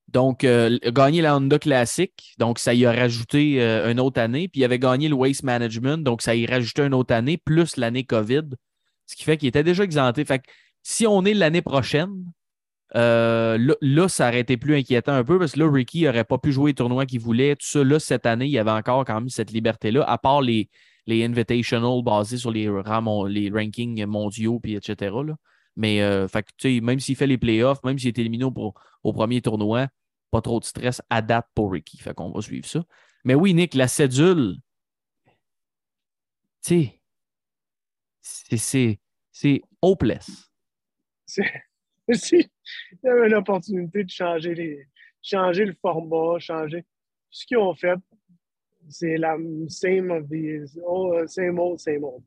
[0.08, 4.48] Donc, euh, gagner la Honda Classic, donc ça y a rajouté euh, une autre année.
[4.48, 7.76] Puis il avait gagné le Waste Management, donc ça y rajouté une autre année, plus
[7.76, 8.44] l'année COVID,
[9.06, 10.24] ce qui fait qu'il était déjà exempté.
[10.24, 10.44] Fait que
[10.82, 12.24] si on est l'année prochaine,
[12.94, 16.38] euh, là, ça aurait été plus inquiétant un peu parce que là, Ricky n'aurait pas
[16.38, 17.56] pu jouer les tournois qu'il voulait.
[17.56, 20.40] Tout ça, là, cette année, il y avait encore quand même cette liberté-là, à part
[20.40, 20.68] les,
[21.06, 22.70] les invitationals basés sur les,
[23.28, 25.16] les rankings mondiaux, puis etc.
[25.76, 26.26] Mais euh,
[26.82, 29.88] même s'il fait les playoffs, même s'il est éliminé au, premier tournoi,
[30.30, 31.98] pas trop de stress à date pour Ricky.
[31.98, 32.84] Fait qu'on va suivre ça.
[33.24, 34.56] Mais oui, Nick, la cédule,
[36.64, 36.90] tu
[38.20, 38.98] sais,
[39.32, 40.50] c'est- hopeless.
[42.12, 44.86] Si il y avait une opportunité de changer, les,
[45.20, 46.84] changer le format, changer.
[47.30, 47.98] Ce qu'ils ont fait,
[48.88, 49.36] c'est la
[49.68, 52.22] same of the oh, same old, same old.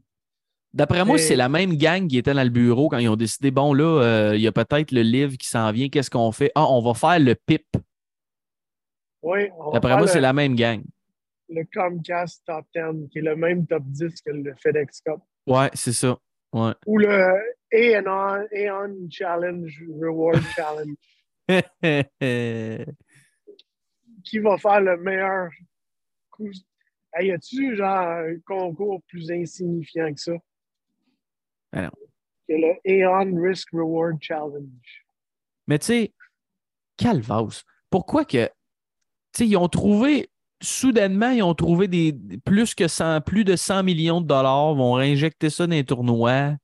[0.73, 3.49] D'après moi, c'est la même gang qui était dans le bureau quand ils ont décidé
[3.49, 5.89] bon, là, euh, il y a peut-être le livre qui s'en vient.
[5.89, 6.51] Qu'est-ce qu'on fait?
[6.53, 7.65] Ah, on va faire le PIP.
[9.23, 10.81] Oui, on va D'après moi, le, c'est la même gang.
[11.49, 15.19] le Comcast Top 10, qui est le même top 10 que le FedEx Cup.
[15.47, 16.17] Ouais, c'est ça.
[16.53, 16.73] Ouais.
[16.85, 17.33] Ou le
[17.71, 20.95] Aeon, Aeon Challenge, Reward Challenge.
[24.23, 25.49] Qui va faire le meilleur
[26.29, 26.49] coup?
[27.13, 30.33] Hey, y a-tu genre un concours plus insignifiant que ça?
[31.73, 35.05] Que le Aeon Risk Reward Challenge.
[35.67, 36.13] Mais tu sais,
[36.97, 38.45] Calvaus, pourquoi que.
[38.45, 38.51] Tu
[39.33, 40.29] sais, ils ont trouvé.
[40.61, 44.93] Soudainement, ils ont trouvé des plus que 100, plus de 100 millions de dollars, vont
[44.93, 46.55] réinjecter ça dans les tournois.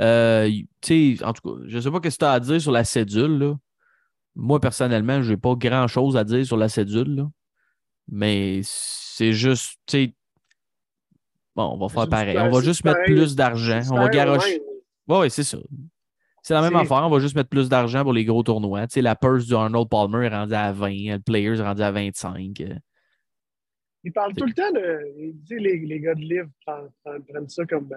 [0.00, 0.50] Euh,
[0.80, 2.60] tu sais, en tout cas, je ne sais pas ce que tu as à dire
[2.60, 3.38] sur la cédule.
[3.38, 3.54] Là.
[4.34, 7.14] Moi, personnellement, je n'ai pas grand-chose à dire sur la cédule.
[7.14, 7.30] là.
[8.08, 10.14] Mais c'est juste, tu sais,
[11.54, 12.38] bon, on va faire pareil.
[12.38, 13.14] On va juste mettre pareil.
[13.14, 13.80] plus d'argent.
[13.92, 14.60] On va garocher.
[14.60, 15.18] même.
[15.20, 15.58] Oui, c'est ça.
[16.42, 17.02] C'est la même affaire.
[17.04, 18.86] On va juste mettre plus d'argent pour les gros tournois.
[18.86, 21.82] Tu sais, la purse du Arnold Palmer est rendue à 20, le Players est rendu
[21.82, 22.60] à 25.
[22.60, 22.74] euh.
[24.02, 25.00] Ils parlent tout le temps de.
[25.46, 27.88] Tu sais, les, les gars de livre prennent, ça comme.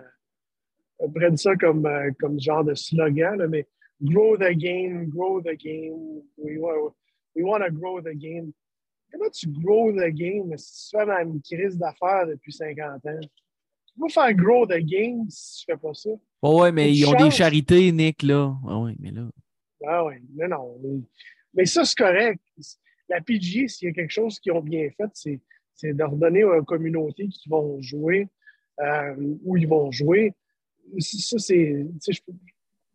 [1.02, 3.68] euh, prennent ça comme, euh, comme genre de slogan, là, mais
[4.02, 6.22] grow the game, grow the game.
[6.38, 6.94] We want,
[7.36, 8.54] we want to grow the game.
[9.12, 10.58] Comment tu grow the game?
[10.58, 13.20] Si tu fais dans une crise d'affaires depuis 50 ans?
[13.98, 16.10] Tu peux faire grow the game si tu fais pas ça.
[16.44, 18.56] Ouais, ouais, mais Une ils ont des charités, Nick, là.
[18.68, 19.28] Ah oui, mais là.
[19.88, 20.78] Ah oui, mais non.
[20.84, 21.00] Mais,
[21.56, 22.40] mais ça, c'est correct.
[23.10, 25.40] La PGA, s'il y a quelque chose qu'ils ont bien fait, c'est,
[25.74, 28.28] c'est de redonner aux communautés qui vont jouer,
[28.82, 30.34] euh, où ils vont jouer.
[31.00, 31.86] Ça, c'est.
[32.26, 32.34] peux-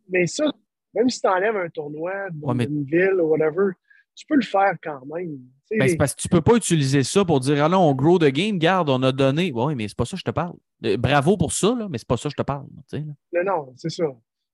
[0.09, 0.45] Mais ça,
[0.93, 3.71] même si tu enlèves un tournoi Ouais, mais- d'une ville ou whatever,
[4.15, 5.37] tu peux le faire quand même.
[5.71, 7.95] Ben, les- c'est parce que tu peux pas utiliser ça pour dire Ah non, on
[7.95, 9.51] grow the game, garde, on a donné.
[9.53, 10.55] Oui, mais c'est pas ça que je te parle.
[10.85, 12.67] Euh, bravo pour ça, mais c'est pas ça que je te parle.
[12.93, 14.05] Non, non, c'est ça.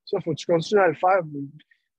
[0.05, 1.21] Ça, faut que tu continues à le faire.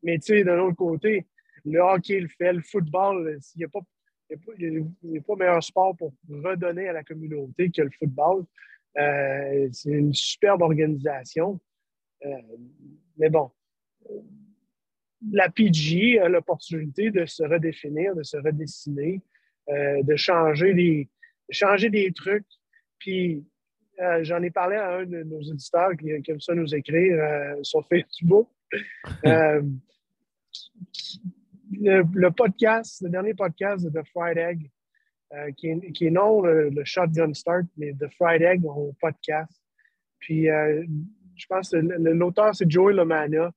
[0.02, 1.26] Mais, tu sais, d'un autre côté,
[1.64, 3.80] le hockey le fait, le football, il n'y a pas.
[4.32, 7.82] Il n'y a, pas- il a pas meilleur sport pour redonner à la communauté que
[7.82, 8.44] le football.
[8.96, 11.60] Euh, c'est une superbe organisation.
[12.24, 12.30] Euh,
[13.16, 13.50] mais bon,
[14.08, 14.20] euh,
[15.32, 19.20] la PG a l'opportunité de se redéfinir, de se redessiner,
[19.68, 21.08] euh, de changer des,
[21.48, 22.46] de changer des trucs.
[22.98, 23.44] Puis,
[24.00, 27.18] euh, j'en ai parlé à un de nos auditeurs qui, qui aime ça nous écrire
[27.18, 28.48] euh, sur Facebook.
[29.26, 29.62] Euh,
[31.72, 34.70] le, le podcast, le dernier podcast de The Fried Egg,
[35.32, 38.94] euh, qui, est, qui est non le, le Shotgun Start, mais The Fried Egg, mon
[39.00, 39.60] podcast.
[40.20, 43.50] Puis, je pense que l'auteur, c'est Joey Lomana.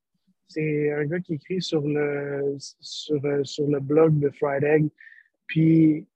[0.47, 4.89] C'est un gars qui écrit sur le, sur, sur le blog de Fried Egg.
[5.45, 6.07] Puis,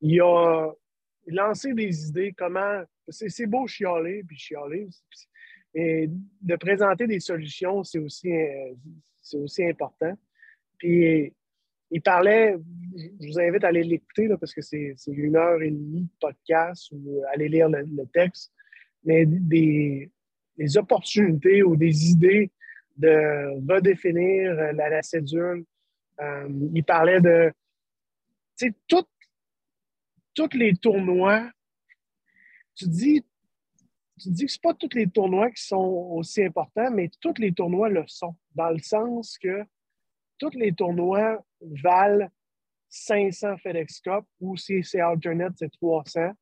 [0.00, 0.72] il a
[1.26, 2.82] lancé des idées, comment.
[3.10, 4.88] C'est beau chialer, puis chialer.
[5.74, 6.08] Et
[6.40, 8.74] de présenter des solutions, c'est aussi, euh,
[9.34, 10.16] aussi important.
[10.78, 11.32] Puis,
[11.90, 12.56] il parlait,
[13.20, 16.90] je vous invite à aller l'écouter parce que c'est une heure et demie de podcast
[16.92, 18.52] ou aller lire le, texte,
[19.04, 20.10] mais des,
[20.76, 22.50] opportunités ou des idées
[22.96, 25.64] de redéfinir la, la cédule.
[26.20, 27.52] Euh, il parlait de,
[28.58, 28.74] tu sais,
[30.34, 31.50] tous les tournois,
[32.78, 33.24] tu dis,
[34.18, 37.52] tu dis que c'est pas tous les tournois qui sont aussi importants, mais tous les
[37.52, 39.64] tournois le sont, dans le sens que
[40.38, 42.28] tous les tournois valent
[42.88, 46.32] 500 FedEx Cup, ou si c'est alternate, c'est 300,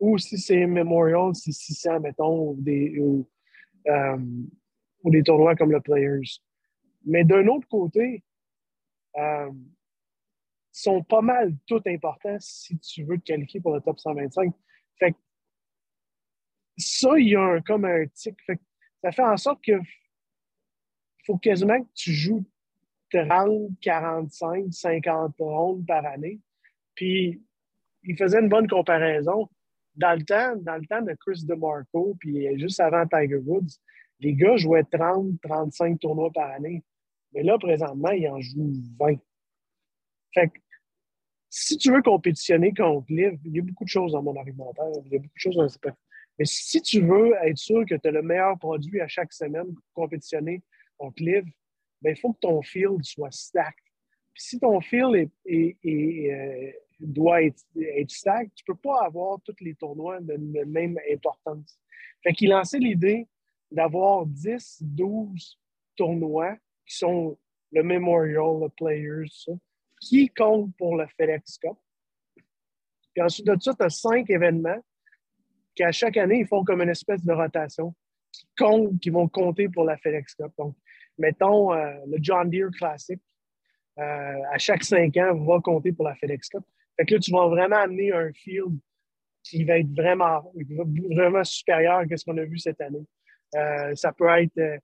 [0.00, 3.28] ou si c'est Memorial, c'est 600, mettons, ou des, ou,
[3.88, 4.18] euh,
[5.02, 6.40] ou des tournois comme le Players.
[7.04, 8.24] Mais d'un autre côté,
[9.16, 9.50] euh,
[10.72, 14.52] sont pas mal tout importants si tu veux te qualifier pour le top 125.
[14.98, 15.16] Fait que
[16.76, 18.36] ça, il y a un, comme un tic.
[18.44, 18.60] Fait
[19.02, 19.78] ça fait en sorte que
[21.24, 22.44] faut quasiment que tu joues
[23.10, 26.40] 30, 45, 50 rondes par année.
[26.94, 27.42] Puis,
[28.04, 29.48] il faisait une bonne comparaison.
[29.96, 33.78] Dans le temps, dans le temps de Chris DeMarco, puis juste avant Tiger Woods,
[34.20, 36.84] les gars jouaient 30, 35 tournois par année.
[37.32, 39.16] Mais là, présentement, ils en jouent 20.
[40.34, 40.58] Fait que,
[41.48, 44.84] si tu veux compétitionner contre Liv, il y a beaucoup de choses dans mon argumentaire.
[45.06, 45.92] Il y a beaucoup de choses dans.
[46.38, 49.74] Mais si tu veux être sûr que tu as le meilleur produit à chaque semaine
[49.74, 50.62] pour compétitionner
[50.98, 51.44] contre Liv,
[52.02, 53.76] ben, il faut que ton field soit stack.
[54.34, 58.80] Puis si ton field est, est- est, euh, doit être, être stack, tu ne peux
[58.80, 61.78] pas avoir tous les tournois de, de même importance.
[62.22, 63.26] Fait qu'il lançait l'idée
[63.70, 65.58] d'avoir 10, 12
[65.96, 66.56] tournois
[66.86, 67.38] qui sont
[67.72, 69.52] le Memorial, le Players, ça,
[70.00, 71.76] qui comptent pour le FedEx Cup.
[73.14, 74.82] Puis ensuite de ça, tu as cinq événements
[75.76, 77.94] qui, à chaque année, ils font comme une espèce de rotation
[78.32, 80.52] qui comptent, qui vont compter pour la FedEx Cup.
[80.58, 80.74] Donc,
[81.18, 83.20] mettons, euh, le John Deere Classic,
[83.98, 86.64] euh, à chaque cinq ans, va compter pour la FedEx Cup.
[86.96, 88.76] Fait que là, tu vas vraiment amener un field
[89.42, 90.52] qui va être vraiment,
[91.14, 93.06] vraiment supérieur à ce qu'on a vu cette année.
[93.54, 94.80] Euh, ça peut être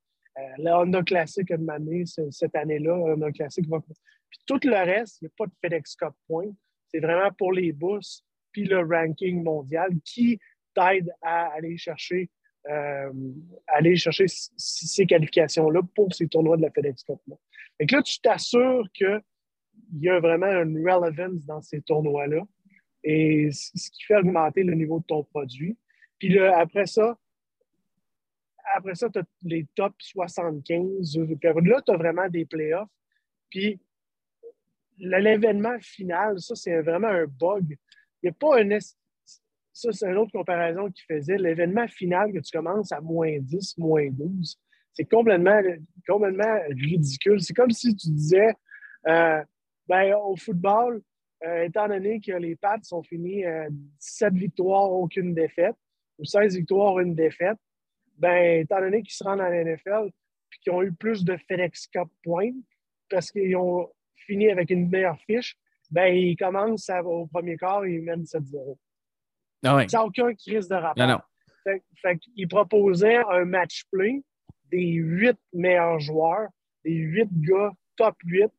[0.58, 2.94] le Honda Classic a demandé ce- cette année-là.
[2.94, 3.80] Honda Classic va.
[3.80, 6.50] Puis tout le reste, il n'y a pas de FedEx Cup point.
[6.88, 10.38] C'est vraiment pour les bourses puis le ranking mondial qui
[10.74, 12.30] t'aide à aller chercher,
[12.68, 13.12] euh,
[13.66, 17.20] aller chercher ces qualifications-là pour ces tournois de la FedEx Cup.
[17.26, 17.36] Là.
[17.78, 19.20] Fait que là, tu t'assures qu'il
[19.94, 22.42] y a vraiment une relevance dans ces tournois-là
[23.04, 25.76] et ce qui fait augmenter le niveau de ton produit.
[26.18, 27.18] Puis là, après ça,
[28.74, 31.18] après ça, tu as les top 75.
[31.26, 32.88] Puis là, tu as vraiment des playoffs.
[33.50, 33.80] Puis
[34.98, 37.76] l'événement final, ça, c'est vraiment un bug.
[38.22, 38.78] Il n'y a pas un.
[39.72, 41.38] Ça, c'est une autre comparaison qu'il faisait.
[41.38, 44.58] L'événement final que tu commences à moins 10, moins 12,
[44.92, 45.60] c'est complètement,
[46.06, 47.40] complètement ridicule.
[47.40, 48.52] C'est comme si tu disais
[49.08, 49.42] euh,
[49.88, 51.02] ben, au football,
[51.44, 53.68] euh, étant donné que les Pats sont finis euh,
[54.00, 55.76] 17 victoires, aucune défaite,
[56.18, 57.58] ou 16 victoires, une défaite,
[58.18, 60.10] ben, étant donné qu'ils se rendent à la NFL
[60.50, 62.52] puis qu'ils ont eu plus de FedEx Cup points
[63.08, 65.56] parce qu'ils ont fini avec une meilleure fiche,
[65.90, 68.76] ben, ils commencent au premier quart et ils mènent 7-0.
[69.64, 69.88] Ah ouais.
[69.88, 71.06] Ça n'a aucun crise de rapport.
[71.06, 71.20] Non, non.
[71.64, 74.22] Fait, fait qu'il proposait un match play
[74.70, 76.48] des huit meilleurs joueurs,
[76.84, 78.50] des huit gars top 8.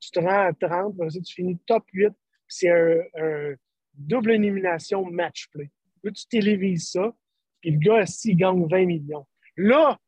[0.00, 2.12] Tu te rends à 30, après ça, tu finis top 8.
[2.48, 3.54] C'est un, un
[3.94, 5.70] double élimination match play.
[6.02, 7.12] Là, tu télévises ça,
[7.60, 9.26] puis le gars, s'il gagne 20 millions.
[9.56, 9.98] Là,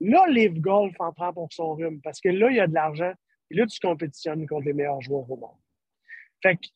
[0.00, 2.74] là, Live Golf en prend pour son rhume, parce que là, il y a de
[2.74, 3.12] l'argent,
[3.50, 5.58] et là, tu compétitionnes contre les meilleurs joueurs au monde.
[6.42, 6.66] Fait que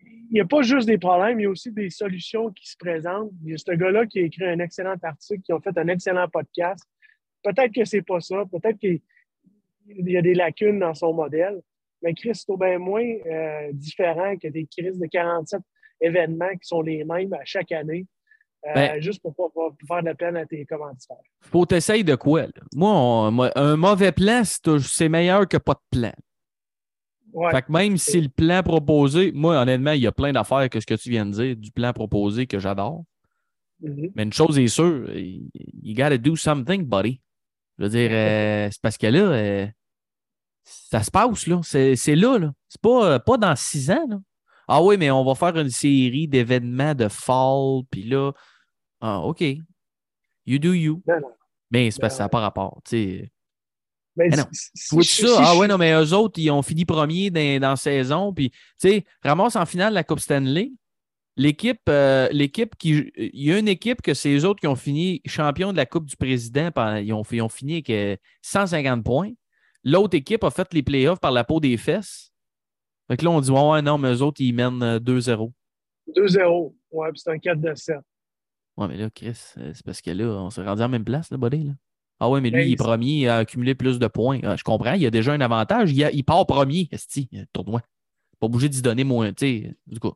[0.00, 2.76] il n'y a pas juste des problèmes, il y a aussi des solutions qui se
[2.76, 3.30] présentent.
[3.44, 5.88] Il y a ce gars-là qui a écrit un excellent article, qui a fait un
[5.88, 6.84] excellent podcast.
[7.42, 9.00] Peut-être que c'est pas ça, peut-être qu'il
[9.88, 11.60] y a des lacunes dans son modèle,
[12.02, 15.60] mais Chris, c'est bien moins euh, différent que des crises de 47
[16.00, 18.06] événements qui sont les mêmes à chaque année.
[18.66, 21.16] Euh, Ben- juste pour pas pas faire de la peine à tes commanditaires.
[21.42, 22.42] Faut t'essayer de quoi?
[22.42, 22.48] là?
[22.74, 26.12] Moi, on- un mauvais plan, c'est meilleur que pas de plan.
[27.32, 27.50] Ouais.
[27.52, 30.80] Fait que même si le plan proposé, moi, honnêtement, il y a plein d'affaires que
[30.80, 33.04] ce que tu viens de dire, du plan proposé que j'adore.
[33.80, 34.10] Mhm.
[34.14, 37.20] Mais une chose est sûre, you gotta do something, buddy.
[37.78, 39.66] Je veux dire, euh, c'est parce que là, euh,
[40.64, 41.60] ça se passe, là.
[41.62, 42.52] C'est c'est là, là.
[42.68, 44.18] C'est pas, euh, pas dans six ans, là.
[44.66, 48.32] Ah oui, mais on va faire une série d'événements de fall, puis là,
[49.00, 49.42] ah, OK.
[50.44, 51.02] You do you.
[51.06, 51.32] Non, non.
[51.70, 53.32] Mais c'est parce que ça n'a pas rapport, tu sais.
[54.18, 54.44] Mais Mais non.
[54.52, 55.28] si- ça?
[55.38, 58.32] ah ouais, non, mais eux autres, ils ont fini premier dans, dans la saison.
[58.34, 60.72] Puis, tu sais, ramasse en finale la Coupe Stanley.
[61.36, 63.12] L'équipe, euh, l'équipe qui.
[63.16, 65.86] Il y a une équipe que c'est eux autres qui ont fini champion de la
[65.86, 66.70] Coupe du Président.
[67.00, 69.30] ils, ont, ils ont fini avec euh, 150 points.
[69.84, 72.32] L'autre équipe a fait les playoffs par la peau des fesses.
[73.08, 75.52] Fait que là, on dit, ouais, ouais, non, mais eux autres, ils mènent euh, 2-0.
[76.16, 76.74] 2-0.
[76.90, 77.96] Ouais, puis c'est un 4 de 7.
[78.76, 81.04] Ouais, mais là, Chris, euh, c'est parce que là, on s'est rendu à la même
[81.04, 81.64] place, là, buddy.
[81.64, 81.72] Là.
[82.20, 84.40] Ah ouais, mais lui, Ben, il est il- premier à accumuler plus de points.
[84.42, 85.92] Ah, je comprends, il a déjà un avantage.
[85.92, 87.80] Il, a- il part premier, esti, le tournoi.
[88.40, 90.12] Pas obligé d'y donner moins, tu sais, du coup.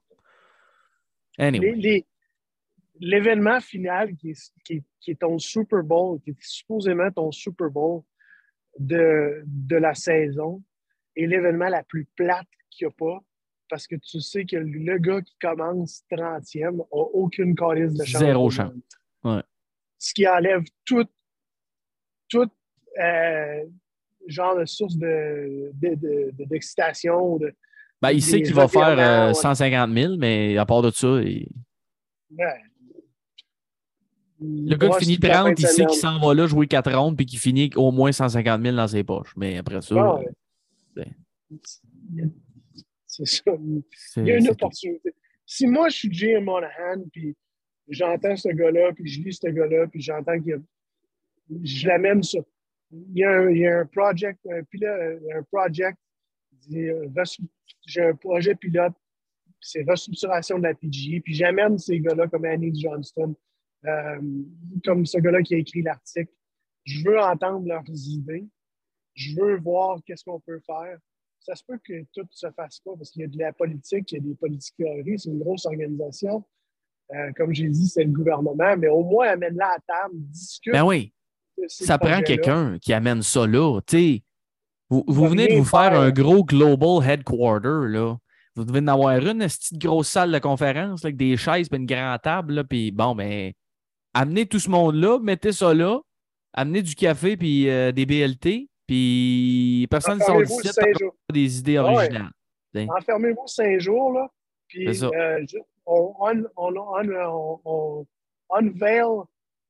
[1.39, 2.05] Anyway.
[3.01, 7.33] L'événement final qui est, qui, est, qui est ton Super Bowl, qui est supposément ton
[7.33, 8.03] Super Bowl
[8.79, 10.63] de, de la saison,
[11.17, 13.21] est l'événement la plus plate qu'il n'y a pas.
[13.69, 18.21] Parce que tu sais que le gars qui commence 30e n'a aucune calice de chance.
[18.21, 18.73] Zéro chance.
[19.25, 19.43] Ouais.
[19.99, 21.07] Ce qui enlève tout,
[22.33, 22.51] tout
[23.01, 23.65] euh,
[24.27, 27.37] genre de source de, de- de- de- d'excitation.
[27.39, 27.53] De,
[28.01, 29.35] Ben, il sait qu'il va faire revirements, euh, ouais.
[29.35, 31.49] 150 000, mais à part de ça, il-
[32.39, 32.47] Ouais.
[34.41, 37.27] le gars qui finit 30, il sait qu'il s'en va là jouer 4 rondes puis
[37.27, 39.33] qu'il finit au moins 150 000 dans ses poches.
[39.37, 40.19] Mais après ça,
[40.97, 41.07] ben.
[43.07, 43.43] C'est ça.
[44.17, 44.53] Il y a une tout.
[44.53, 45.15] opportunité.
[45.45, 47.37] Si moi, je suis Jay Monahan, puis
[47.89, 50.59] j'entends ce gars-là, puis je lis ce gars-là, puis j'entends qu'il y a...
[51.51, 52.45] Je l'amène sur...
[52.91, 55.99] Il y, a un, il y a un project, un pilote, un project,
[56.75, 57.09] euh,
[57.87, 58.93] j'ai un projet pilote,
[59.59, 63.35] c'est restructuration de la PGA, puis j'amène ces gars-là comme Annie Johnston,
[63.87, 64.21] euh,
[64.85, 66.33] comme ce gars-là qui a écrit l'article.
[66.85, 68.47] Je veux entendre leurs idées.
[69.15, 70.99] Je veux voir qu'est-ce qu'on peut faire
[71.45, 74.13] ça se peut que tout se fasse pas parce qu'il y a de la politique,
[74.13, 76.45] il y a des politiqueries, c'est une grosse organisation.
[77.15, 80.73] Euh, comme j'ai dit, c'est le gouvernement, mais au moins amène-la à table, discute.
[80.73, 81.13] Ben oui.
[81.69, 83.81] Ça prend quelqu'un qui amène ça là.
[83.87, 84.23] tu sais.
[84.91, 86.01] Vous, vous venez de vous faire faire.
[86.01, 87.89] un gros global headquarter.
[87.89, 88.17] Là.
[88.55, 91.77] Vous devez en avoir une petite grosse salle de conférence là, avec des chaises et
[91.77, 92.65] une grande table.
[92.69, 93.53] Puis bon, ben,
[94.13, 95.99] amenez tout ce monde-là, mettez ça là,
[96.53, 100.69] amenez du café puis euh, des BLT, puis personne ne sort d'ici
[101.33, 101.95] des idées Ah ouais.
[101.95, 102.31] originales.
[102.99, 104.29] Enfermez-vous cinq jours, là,
[104.69, 105.39] puis euh,
[105.87, 108.07] on, on, on- on
[108.55, 109.05] unveil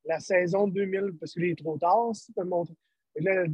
[0.05, 2.75] la saison 2000, parce qu'il est trop tard, si tu peux me montrer.
[3.17, 3.47] Le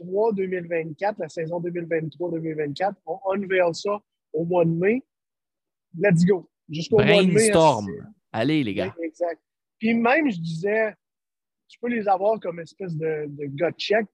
[0.00, 4.00] 2023-2024, la saison 2023-2024, on unveil ça
[4.32, 5.02] au mois de mai.
[5.98, 6.48] Let's go.
[6.68, 7.34] Jusqu'au mois de mai.
[7.34, 7.86] Brainstorm.
[7.86, 8.94] c'est- Allez, les gars.
[9.02, 9.40] Exact.
[9.78, 10.94] Puis même, je disais,
[11.68, 14.06] tu peux les avoir comme espèce de, de gars check,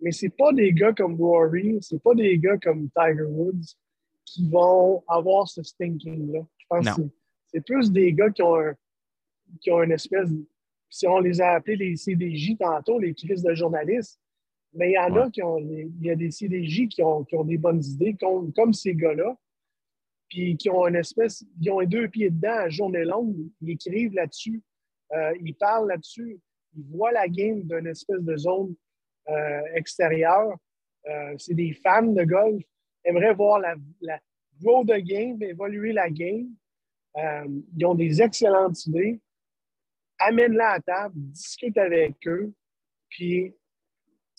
[0.00, 3.74] mais c'est pas des gars comme Rory, c'est pas des gars comme Tiger Woods
[4.24, 6.40] qui vont avoir ce stinking-là.
[6.58, 6.94] Je pense Non.
[6.96, 7.10] que c'est-
[7.52, 8.74] c'est plus des gars qui ont un,
[9.60, 10.46] qui ont une espèce, de-
[10.90, 14.20] si on les a appelés les CDJ tantôt, les crises de journalistes,
[14.74, 17.24] mais il y en a qui ont, les- il y a des CDJ qui ont,
[17.24, 19.36] qui ont des bonnes idées, comme, comme ces gars-là,
[20.28, 23.70] puis qui ont une espèce, ils ont les deux pieds dedans à journée longue, ils
[23.70, 24.62] écrivent là-dessus,
[25.12, 26.38] euh, ils parlent là-dessus,
[26.76, 28.74] ils voient la game d'une espèce de zone
[29.28, 30.56] euh, extérieure.
[31.08, 32.62] Euh, c'est des fans de golf,
[33.04, 34.20] aimeraient voir la, la
[34.62, 36.48] grow the game, évoluer la game.
[37.76, 39.18] Ils ont des excellentes idées.
[40.20, 42.52] Amène-la à table, discute avec eux,
[43.08, 43.54] puis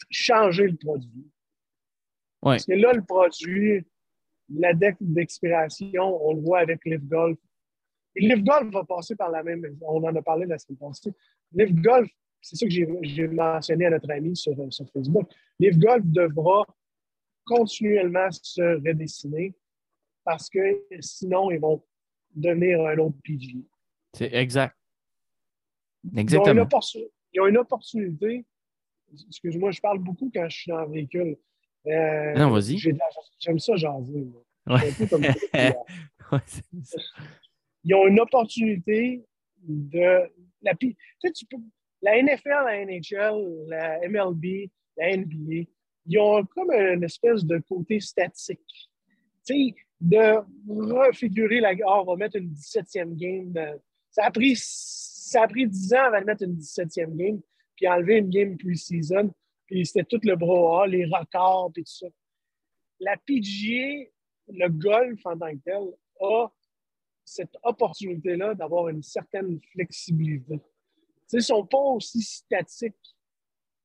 [0.10, 1.30] changer le produit.
[2.44, 2.54] Ouais.
[2.54, 3.86] Parce que là, le produit,
[4.50, 7.38] la date d'expiration, on le voit avec Live Golf.
[8.16, 9.64] Et Live Golf va passer par la même.
[9.82, 11.14] On en a parlé la semaine passée.
[11.54, 12.10] Live Golf,
[12.42, 15.30] c'est ça que j'ai mentionné à notre ami sur, sur Facebook.
[15.60, 16.66] Live Golf devra
[17.46, 19.54] continuellement se redessiner
[20.24, 20.60] parce que
[21.00, 21.84] sinon, ils vont
[22.36, 23.58] devenir un autre PG.
[24.14, 24.76] C'est exact.
[26.04, 26.70] Ils ont, une Exactement.
[27.34, 28.46] ils ont une opportunité.
[29.28, 31.38] Excuse-moi, je parle beaucoup quand je suis dans le véhicule.
[31.88, 32.78] Euh, Non, vas-y.
[32.78, 34.28] J'aime ça jaser.
[34.68, 34.78] Ouais.
[34.80, 35.24] Je suis un peu comme
[36.84, 36.98] ça,
[37.84, 39.24] ils ont une opportunité
[39.64, 40.30] de.
[40.62, 41.58] La, tu sais, tu peux,
[42.02, 45.68] la NFL, la NHL, la MLB, la NBA,
[46.06, 48.60] ils ont comme une espèce de côté statique.
[49.46, 50.40] Tu sais, de
[50.70, 51.72] refigurer la.
[51.88, 53.52] Ah, on va mettre une 17e game.
[53.52, 53.80] de-
[54.12, 54.56] ça, a pris,
[55.32, 57.42] ça a pris 10 ans avant de mettre une 17e game,
[57.76, 59.34] puis enlever une game pre-season,
[59.66, 62.08] puis c'était tout le brouhaha, les records, et tout ça.
[63.00, 64.10] La PGA,
[64.50, 65.84] le golf en tant que tel,
[66.20, 66.48] a
[67.24, 70.60] cette opportunité-là d'avoir une certaine flexibilité.
[71.32, 73.16] Ils ne sont pas aussi statiques.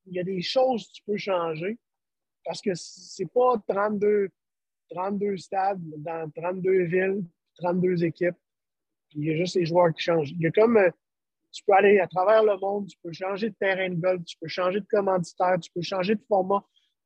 [0.07, 1.79] Il y a des choses que tu peux changer
[2.45, 4.31] parce que c'est pas 32,
[4.91, 7.25] 32 stades dans 32 villes,
[7.59, 8.37] 32 équipes,
[9.11, 10.33] puis il y a juste les joueurs qui changent.
[10.33, 10.91] Il y a comme, euh,
[11.57, 14.37] tu peux aller à travers le monde, tu peux changer de terrain de golf, tu
[14.41, 16.63] peux changer de commanditaire, tu peux changer de format.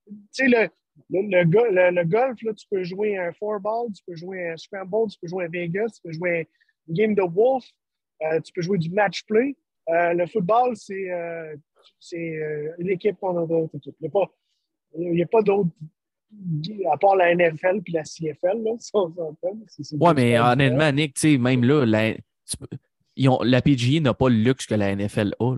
[0.09, 0.69] Tu sais, le,
[1.11, 4.17] le, le, go- le- le golf, là, tu peux jouer un four ball, tu peux
[4.17, 6.49] jouer un scramble, tu peux jouer un Vegas, tu peux jouer
[6.89, 7.65] un game de wolf,
[8.23, 9.57] euh, tu peux jouer du match play.
[9.89, 11.55] Euh, le football, c'est euh,
[12.15, 13.97] euh, une équipe contre d'autres équipes.
[14.01, 14.31] Il n'y a pas,
[14.99, 15.71] il y a pas d'autres,
[16.93, 19.37] à part la NFL puis la CFL, là, si on s'entend.
[19.93, 22.77] Deux mais honnêtement, Nick, même là, la, tu peux-
[23.17, 25.57] ils ont- la PGA n'a pas le luxe que la NFL a.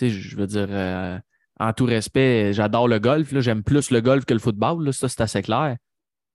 [0.00, 1.18] je veux dire, euh,
[1.60, 3.38] en tout respect, j'adore le golf.
[3.38, 4.84] J'aime plus le golf que le football.
[4.84, 4.92] là.
[4.92, 5.76] Ça, c'est assez clair.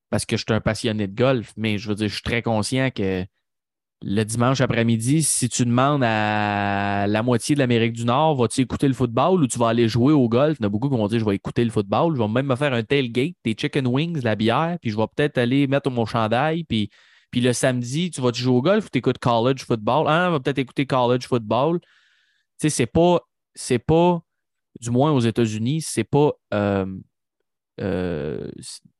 [0.09, 1.53] Parce que je suis un passionné de golf.
[1.57, 3.25] Mais je veux dire, je suis très conscient que
[4.03, 8.87] le dimanche après-midi, si tu demandes à la moitié de l'Amérique du Nord, vas-tu écouter
[8.87, 10.57] le football ou tu vas aller jouer au golf?
[10.59, 12.15] Il y en a beaucoup qui vont dire je vais écouter le football.
[12.15, 15.05] Je vais même me faire un tailgate, des chicken wings, la bière, puis je vais
[15.15, 16.89] peut-être aller mettre mon chandail, puis
[17.31, 20.05] puis le samedi, tu vas-tu jouer au golf ou tu écoutes college football?
[20.07, 21.79] Ah, on va peut-être écouter college football.
[21.81, 21.87] Tu
[22.57, 23.21] sais, c'est pas,
[23.53, 24.21] c'est pas,
[24.79, 26.85] du moins aux États-Unis, c'est pas, euh,
[27.81, 28.49] euh,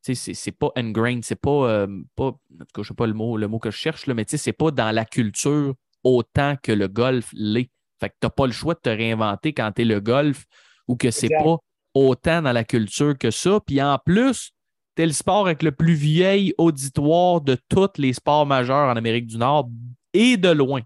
[0.02, 3.14] c'est- tu pas ingrained, c'est pas, euh, pas, en tout cas, je sais pas le
[3.14, 5.74] mot, le mot que je cherche, là, mais tu sais, c'est pas dans la culture
[6.04, 7.72] autant que le golf l'est.
[8.00, 10.46] Fait que t'as pas le choix de te réinventer quand t'es le golf
[10.88, 11.58] ou que c'est pas
[11.96, 13.60] autant dans la culture que ça.
[13.66, 14.52] Puis en plus,
[14.98, 19.28] t'es le sport avec le plus vieil auditoire de tous les sports majeurs en Amérique
[19.28, 19.70] du Nord
[20.14, 20.82] et de loin.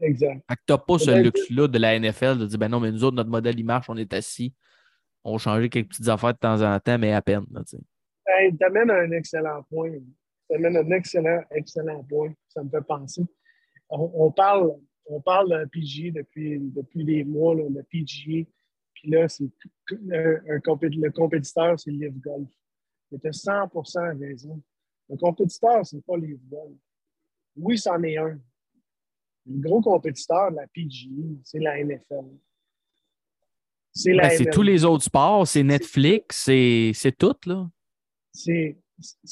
[0.00, 0.42] Exact.
[0.48, 3.04] Fait que t'as pas ce luxe-là de la NFL de dire ben non, mais nous
[3.04, 4.54] autres, notre modèle, il marche, on est assis.
[5.24, 7.44] On changer quelques petites affaires de temps en temps, mais à peine.
[7.52, 7.62] là.
[8.26, 9.90] Hey, t'amènes un excellent point.
[10.48, 12.32] T'amènes un excellent, excellent point.
[12.48, 13.22] Ça me fait penser.
[13.90, 14.70] On, on parle,
[15.06, 18.48] on parle de PGA depuis, depuis des mois, là, le PGA.
[18.94, 19.50] Puis là, c'est
[20.12, 22.48] un, un compé- le compétiteur, c'est Live Golf.
[23.24, 23.68] As 100
[24.18, 24.60] raison.
[25.08, 26.76] Le compétiteur, c'est pas Live Golf.
[27.56, 28.38] Oui, c'en est un.
[29.46, 31.08] Le gros compétiteur de la PGA,
[31.44, 32.26] c'est la NFL.
[33.92, 37.68] C'est la Ben, tous les autres sports, c'est Netflix, c'est tout, là.
[38.32, 38.76] c'est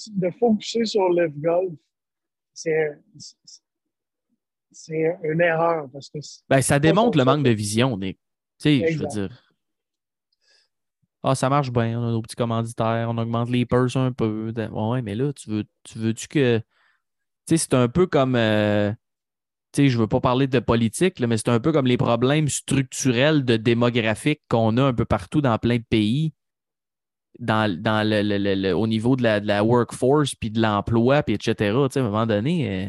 [0.08, 1.74] de focuser sur le golf,
[2.52, 2.98] c'est
[4.72, 6.18] c'est- une erreur parce que
[6.48, 8.18] Ben, ça démontre le manque de vision, Nick.
[8.58, 9.42] Tu sais, je veux dire.
[11.28, 14.52] Ah, ça marche bien, on a nos petits commanditaires, on augmente les purses un peu.
[14.72, 16.58] Ouais, mais là, tu veux tu veux-tu que.
[16.58, 16.64] Tu
[17.50, 18.36] sais, c'est un peu comme.
[18.36, 18.92] euh,
[19.72, 22.48] Tu sais, je veux pas parler de politique, mais c'est un peu comme les problèmes
[22.48, 26.34] structurels de démographique qu'on a un peu partout dans plein de pays.
[27.38, 31.22] Dans, dans le, le- le- au niveau de la, de la workforce, puis de l'emploi,
[31.22, 31.86] puis etc.
[31.88, 32.88] Tu sais, à un moment donné,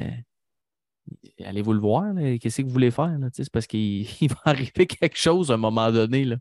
[1.39, 2.03] euh, allez-vous le voir,
[2.41, 3.17] qu'est-ce que vous voulez faire?
[3.33, 6.25] C'est parce qu'il il va arriver quelque chose à un moment donné.
[6.25, 6.38] Là.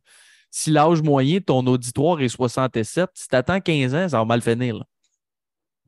[0.59, 4.25] Si l'âge moyen de ton auditoire est 67, si tu attends 15 ans, ça va
[4.25, 4.79] mal finir.
[4.79, 4.87] là,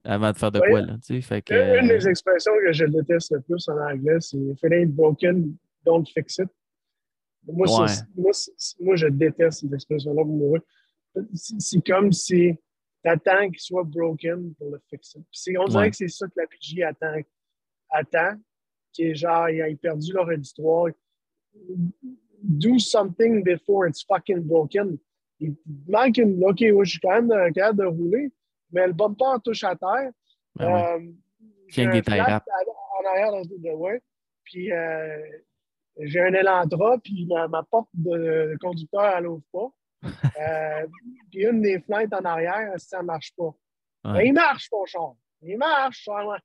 [0.05, 0.83] avant de faire de quoi.
[0.83, 4.37] Là, fait que, Une euh, des expressions que je déteste le plus en anglais, c'est
[4.37, 5.57] If it ain't broken,
[5.87, 6.51] don't fix it.
[7.47, 7.87] Moi, Ouais.
[8.15, 8.33] moi,
[8.81, 10.61] moi, je déteste cette expression-là.
[11.33, 12.55] C'est comme si
[13.03, 15.19] tu attends qu'il soit broken pour le fixer.
[15.59, 15.91] On dirait Ouais.
[15.91, 17.15] que c'est ça que la PG attend,
[17.89, 18.37] attend
[18.93, 20.89] qui est genre, ils ont perdu leur auditoire.
[22.43, 24.99] Do something before it's fucking broken.
[25.41, 25.57] Il
[25.89, 26.43] manque une.
[26.45, 28.33] OK, oui, je suis quand même euh, capable de rouler,
[28.73, 30.11] mais le bumper touche à terre.
[30.57, 30.99] ben.
[30.99, 31.13] Euh,
[31.69, 32.43] j'ai un flat à-
[33.01, 34.01] en arrière de, de ouais.
[34.45, 35.23] Puis euh,
[36.01, 39.69] j'ai un Elantra, puis ma, ma porte de, de conducteur, elle n'ouvre pas.
[40.41, 40.87] Euh,
[41.33, 43.53] puis une des fenêtres en arrière, ça ne marche pas.
[44.05, 44.13] Ouais.
[44.13, 45.15] Mais il marche, ton char.
[45.43, 46.05] Il marche.
[46.05, 46.39] ça, ouais.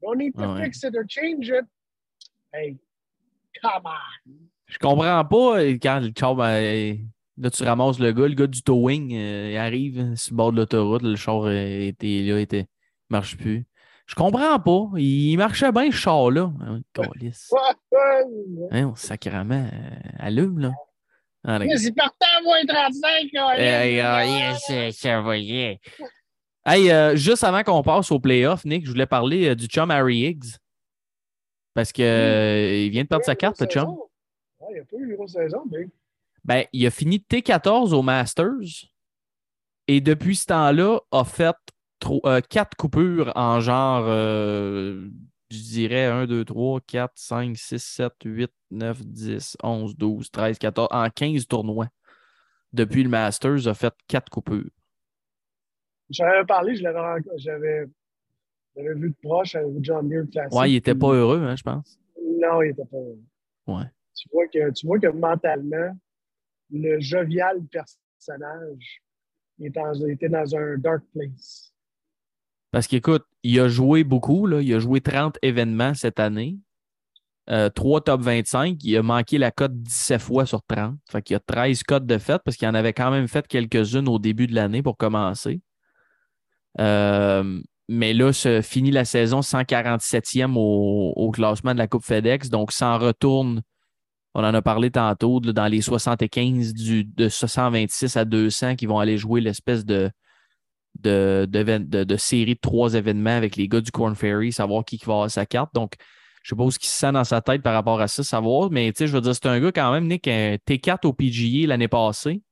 [0.00, 0.62] Don't need to ouais.
[0.64, 1.64] fix it or change it.
[2.52, 2.78] Hey,
[3.60, 4.49] come on.
[4.70, 6.98] Je comprends pas euh, quand le char, ben,
[7.36, 10.36] là, tu ramasses le gars, le gars du towing, euh, il arrive euh, sur le
[10.36, 12.66] bord de l'autoroute, le char euh, était là, était,
[13.08, 13.66] marche plus.
[14.06, 14.98] Je comprends pas.
[14.98, 16.52] Il marchait bien, ce char-là.
[16.60, 17.32] Ah ouais.
[18.70, 20.72] Hein, sacrément, euh, allume, là.
[21.44, 23.58] Ah, Mais c'est partant à moins 35, quoi.
[23.58, 25.76] Hey, ah, yes, euh, ça va, yeah.
[26.66, 29.90] Hey, euh, juste avant qu'on passe au playoff, Nick, je voulais parler euh, du chum
[29.90, 30.56] Harry Higgs.
[31.72, 33.96] Parce qu'il vient de perdre sa carte, le chum.
[34.70, 35.88] Il n'y a pas eu une grosse saison, mais.
[36.44, 38.86] Ben, il a fini T14 au Masters
[39.88, 41.54] et depuis ce temps-là, a fait
[41.98, 45.08] tro- euh, quatre coupures en genre, euh,
[45.50, 50.58] je dirais 1, 2, 3, 4, 5, 6, 7, 8, 9, 10, 11, 12, 13,
[50.58, 51.88] 14, en 15 tournois.
[52.72, 54.70] Depuis le Masters, a fait quatre coupures.
[56.08, 57.86] J'en avais parlé, je l'avais j'avais
[58.76, 60.58] j'avais vu de proche avec John Deere Classic.
[60.58, 61.98] Ouais, il était puis- pas heureux, hein, je pense.
[62.40, 63.18] Non, il était pas heureux.
[63.66, 63.84] Ouais.
[64.20, 64.86] Tu vois que, tu
[65.18, 65.96] mentalement,
[66.70, 69.02] le jovial personnage
[69.58, 71.72] était, dans, un dark place.
[72.70, 76.58] Parce qu'écoute, il a joué beaucoup, il a joué 30 événements cette année.
[77.48, 78.78] Euh, 3 top 25.
[78.84, 80.96] Il a manqué la cote 17 fois sur 30.
[81.10, 83.46] Fait qu'il y a 13 cotes de fête parce qu'il en avait quand même fait
[83.48, 85.60] quelques-unes au début de l'année pour commencer.
[86.78, 92.50] Euh, mais là, se finit la saison 147e au, au classement de la Coupe FedEx.
[92.50, 93.62] Donc, s'en retourne,
[94.34, 98.98] on en a parlé tantôt, dans les 75 du, de 126 à 200 qui vont
[98.98, 100.10] aller jouer l'espèce de,
[102.16, 105.46] série de trois événements avec les gars du Corn Ferry, savoir qui va avoir sa
[105.46, 105.74] carte.
[105.74, 105.94] Donc,
[106.42, 108.22] je sais pas où ce qui se sent dans sa tête par rapport à ça,
[108.22, 108.70] savoir.
[108.70, 111.12] Mais tu sais, je veux dire, c'est un gars quand même, Nick, un T4 au
[111.12, 112.42] PGA l'année passée.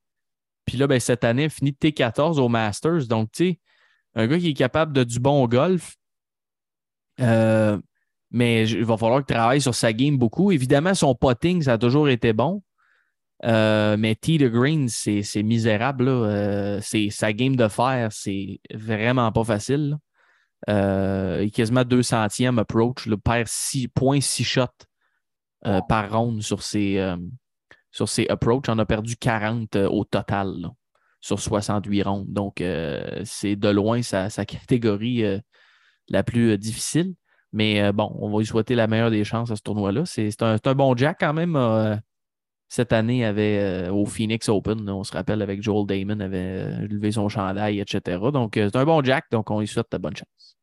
[0.67, 3.07] Puis là, ben, cette année, il a fini T14 au Masters.
[3.07, 3.61] Donc, tu sais,
[4.15, 5.95] un gars qui est capable de du bon golf.
[7.21, 7.79] Euh,
[8.31, 10.53] mais il va falloir qu'il travaille sur sa game beaucoup.
[10.53, 12.63] Évidemment, son potting, ça a toujours été bon.
[13.45, 16.05] Euh, mais T de Green, c'est misérable.
[16.05, 16.11] là.
[16.11, 19.97] Euh, sa game de fer, c'est vraiment pas facile.
[20.69, 23.07] Euh, il est quasiment 200e approach.
[23.07, 24.67] Il perd 6.6 shots
[25.89, 27.15] par round sur ses,
[27.91, 28.65] sur ses approach.
[28.69, 30.69] On a perdu 40 euh, au total
[31.21, 32.33] sur 68 rondes.
[32.33, 32.63] Donc,
[33.25, 35.25] c'est de loin sa, sa catégorie
[36.09, 37.15] la plus difficile.
[37.53, 40.05] Mais euh, bon, on va lui souhaiter la meilleure des chances à ce tournoi-là.
[40.07, 41.57] C'est un, un bon Jack quand même.
[41.57, 41.97] euh,
[42.71, 46.87] cette année, avait euh, au Phoenix Open, là, on se rappelle avec Joel Damon, avait
[46.87, 48.19] levé son chandail, etc.
[48.31, 50.57] Donc, c'est un bon Jack, donc on lui souhaite de bonne chance.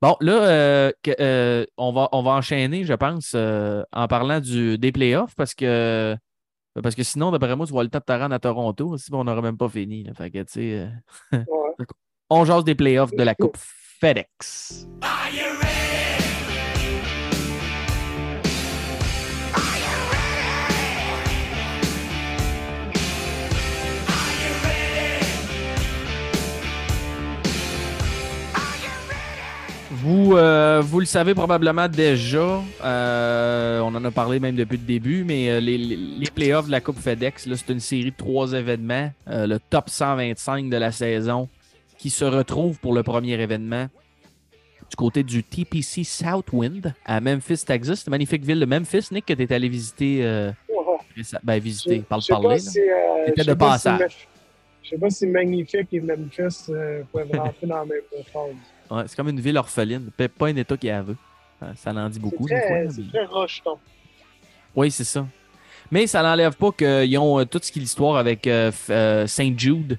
[0.00, 4.78] Bon, là, euh, euh, on, va, on va enchaîner, je pense, euh, en parlant du,
[4.78, 6.16] des playoffs, parce que,
[6.80, 9.42] parce que sinon, d'après moi, tu vois le top Taran à Toronto, aussi, on n'aurait
[9.42, 10.04] même pas fini.
[10.04, 10.14] là.
[10.14, 10.38] Fait que,
[11.32, 11.86] Ouais.
[12.30, 13.58] on jase des playoffs de la Coupe
[14.00, 14.86] FedEx.
[29.90, 32.60] Vous, euh, vous le savez probablement déjà.
[32.84, 36.70] euh, on en a parlé même depuis le début, mais euh, les, les- playoffs de
[36.70, 39.10] la Coupe FedEx, c'est une série de trois événements.
[39.26, 41.48] Le top 125 de la saison
[41.98, 43.88] qui se retrouve pour le premier événement
[44.88, 48.00] du côté du TPC Southwind à Memphis, Texas.
[48.00, 50.20] C'est une magnifique ville de Memphis, Nick, que tu es allé visiter.
[50.24, 50.50] euh,
[51.42, 52.58] ben, visiter, parle parler.
[52.58, 54.00] si, euh, C'était sais de pas si passage.
[54.00, 54.26] Mef-
[54.84, 58.52] Je sais pas si Magnifique et Memphis euh, peuvent rentrer dans la même phrase.
[58.90, 60.10] Ouais, c'est comme une ville orpheline.
[60.16, 61.16] Pas- un État qui a veut.
[61.74, 62.46] Ça en dit beaucoup.
[62.48, 62.60] C'est
[63.10, 63.76] très, rocheton.
[64.76, 65.26] Oui, c'est ça.
[65.90, 69.26] Mais ça n'enlève pas qu'ils ont euh, tout ce qui est l'histoire avec euh, euh,
[69.26, 69.98] Saint Jude,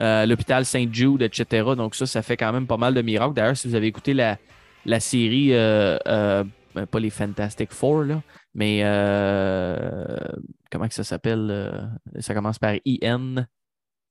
[0.00, 1.74] euh, l'hôpital Saint Jude, etc.
[1.76, 3.34] Donc ça, ça fait quand même pas mal de miracles.
[3.34, 4.38] D'ailleurs, si vous avez écouté la,
[4.86, 6.44] la série, euh, euh,
[6.90, 8.22] pas les Fantastic Four, là,
[8.54, 8.80] mais
[10.70, 11.90] comment ça s'appelle?
[12.20, 13.46] ça commence par IN.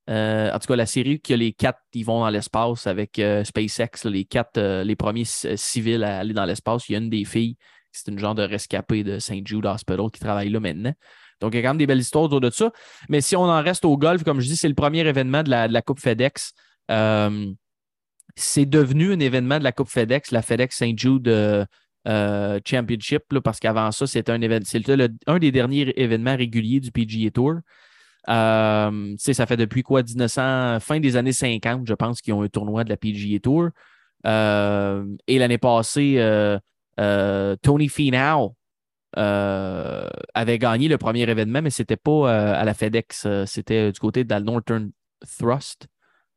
[0.08, 4.06] En tout cas, la série qui a les quatre, ils vont dans l'espace avec SpaceX,
[4.06, 6.88] les quatre, les premiers civils à aller dans l'espace.
[6.90, 7.58] Il y a une des filles,
[7.92, 9.46] c'est une genre de rescapée de St.
[9.46, 10.94] Jude Hospital qui travaille là maintenant.
[11.40, 12.72] Donc, il y a quand même des belles histoires autour de ça.
[13.08, 15.50] Mais si on en reste au golf, comme je dis, c'est le premier événement de
[15.50, 16.54] la, Coupe FedEx.
[16.92, 17.52] Euh,
[18.36, 20.98] c'est devenu un événement de la Coupe FedEx, la FedEx St.
[20.98, 21.66] Jude euh,
[22.08, 26.92] euh, Championship, parce qu'avant ça, c'était un événement, le- un des derniers événements réguliers du
[26.92, 27.56] PGA Tour.
[28.28, 32.84] Ça fait depuis quoi, 1900, fin des années 50, je pense, qu'ils ont un tournoi
[32.84, 33.70] de la PGA Tour.
[34.26, 36.50] Et l'année passée,
[37.62, 38.56] Tony Finau
[39.16, 44.00] avait gagné le premier événement, mais c'était pas euh, à la FedEx, euh, c'était du
[44.00, 44.92] côté de la Northern
[45.40, 45.88] Thrust,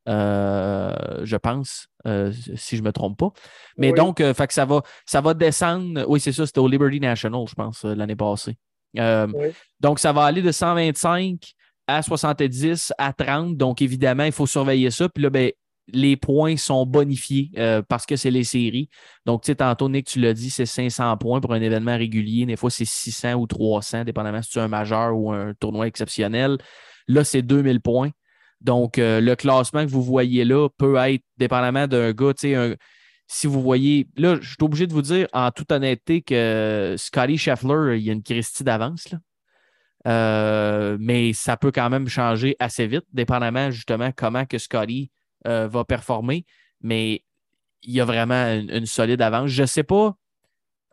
[0.09, 0.95] euh,
[1.25, 3.31] je pense, euh, si je me trompe pas.
[3.77, 3.97] Mais Oui.
[3.97, 6.05] donc, euh, fait que ça va, ça va descendre.
[6.09, 8.57] Oui, c'est ça, c'était au Liberty National, je pense, euh, l'année passée.
[8.99, 9.49] Euh, Oui.
[9.81, 11.39] Donc, ça va aller de 125
[11.87, 13.57] à 70 à 30.
[13.57, 15.09] Donc, évidemment, il faut surveiller ça.
[15.09, 15.51] Puis là, ben,
[15.93, 18.89] les points sont bonifiés euh, parce que c'est les séries.
[19.27, 22.47] Donc, tu sais, tantôt, Nick, tu l'as dit, c'est 500 points pour un événement régulier.
[22.47, 25.87] Des fois, c'est 600 ou 300, dépendamment si tu es un majeur ou un tournoi
[25.87, 26.59] exceptionnel.
[27.09, 28.11] Là, c'est 2000 points.
[28.61, 32.55] Donc, euh, le classement que vous voyez là peut être, dépendamment d'un gars, tu sais,
[32.55, 32.77] un-
[33.27, 37.39] si vous voyez, là, je suis obligé de vous dire en toute honnêteté que Scotty
[37.39, 39.09] Scheffler, il y a une Christie d'avance.
[40.07, 45.11] Euh, mais ça peut quand même changer assez vite, dépendamment justement comment que Scotty
[45.47, 46.45] euh, va performer.
[46.81, 47.25] Mais
[47.83, 49.51] il y a vraiment une, solide avance.
[49.51, 50.15] Je ne sais pas,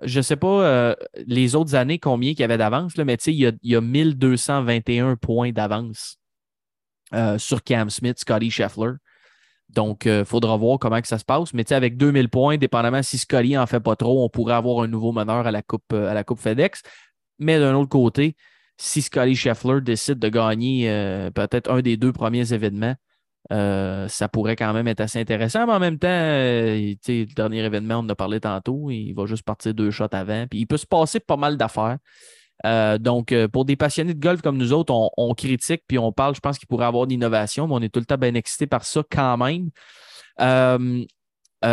[0.02, 0.96] je sais pas euh,
[1.28, 3.82] les autres années combien il y avait d'avance, mais il y a, il y a
[3.82, 6.18] 1221 points d'avance
[7.14, 8.94] euh, sur Cam Smith, Scotty Scheffler.
[9.70, 11.54] Donc, il faudra voir comment que ça se passe.
[11.54, 14.88] Mais avec 2000 points, dépendamment si Scotty en fait pas trop, on pourrait avoir un
[14.88, 16.82] nouveau meneur à la Coupe, à la coupe FedEx.
[17.38, 18.36] Mais d'un autre côté,
[18.78, 20.88] si Scotty Scheffler décide de gagner
[21.36, 22.96] peut-être un des deux premiers événements,
[23.52, 25.66] euh, ça pourrait quand même être assez intéressant.
[25.66, 29.26] Mais en même temps, euh, le dernier événement, on en a parlé tantôt, il va
[29.26, 30.46] juste partir deux shots avant.
[30.48, 31.98] Puis il peut se passer pas mal d'affaires.
[32.66, 36.36] Euh, donc, pour des passionnés de golf comme nous autres, on, critique puis on parle,
[36.36, 38.84] je pense qu'il pourrait avoir d'innovation, mais on est tout le temps bien excité par
[38.84, 39.70] ça quand même.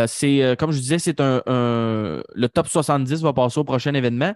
[0.07, 4.35] C'est, comme je disais, c'est un, le top 70 va passer au prochain événement.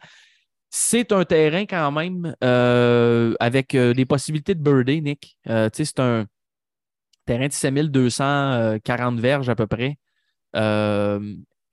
[0.72, 5.36] C'est un terrain quand même avec des possibilités de birdie, Nick.
[5.72, 6.26] C'est un
[7.26, 9.96] terrain de 7240 verges à peu près.
[10.56, 11.20] Euh,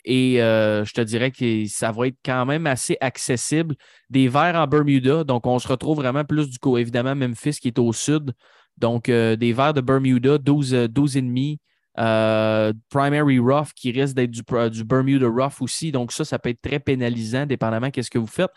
[0.05, 3.75] et euh, je te dirais que ça va être quand même assez accessible.
[4.09, 7.67] Des verts en Bermuda, donc on se retrouve vraiment plus du coup, évidemment, Memphis qui
[7.67, 8.33] est au sud.
[8.77, 11.57] Donc, euh, des verts de Bermuda, 12, euh, 12,5.
[11.99, 15.91] Euh, primary rough qui risque d'être du, du Bermuda rough aussi.
[15.91, 18.51] Donc, ça, ça peut être très pénalisant, dépendamment de ce que vous faites.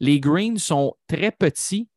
[0.00, 1.88] Les greens sont très petits.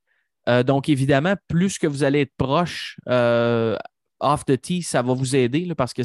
[0.50, 3.78] Euh, donc, évidemment, plus que vous allez être proche euh,
[4.20, 6.04] off the tee, ça va vous aider là, parce que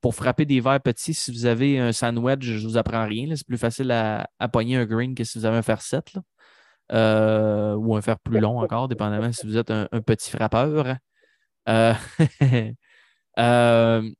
[0.00, 3.34] pour frapper des verres petits, si vous avez un sandwich, je ne vous apprends rien.
[3.34, 6.14] C'est plus facile à, à pogner un green que si vous avez un fer 7
[6.14, 6.22] là.
[6.90, 10.96] Euh, ou un fer plus long encore, dépendamment si vous êtes un, petit frappeur.
[11.68, 11.92] Euh,
[13.38, 14.10] euh,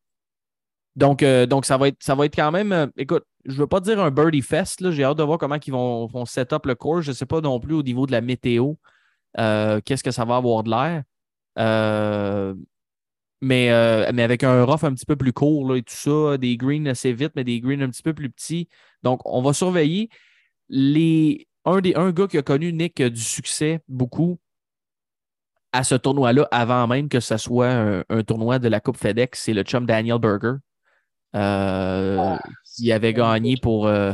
[0.95, 2.91] donc, donc ça, va être, ça va être quand même.
[2.97, 4.91] écoute, je ne veux pas dire un birdie fest.
[4.91, 7.07] J'ai hâte de voir comment ils vont, vont le course.
[7.07, 8.75] Je ne sais pas non plus au niveau de la météo.
[9.37, 11.03] Qu'est-ce que ça va avoir de l'air?
[13.41, 16.39] Mais, euh, mais avec un rough un petit peu plus court là, et tout ça,
[16.39, 18.69] des greens assez vite, mais des greens un petit peu plus petits.
[19.05, 20.09] Donc, on va surveiller.
[20.71, 24.39] Les, un, des, un gars qui a connu Nick euh, du succès beaucoup
[25.73, 29.41] à ce tournoi-là, avant même que ce soit un, un tournoi de la Coupe FedEx,
[29.43, 30.55] c'est le chum Daniel Berger.
[31.37, 32.37] Euh,
[32.77, 33.87] qui avait gagné pour.
[33.89, 34.13] euh,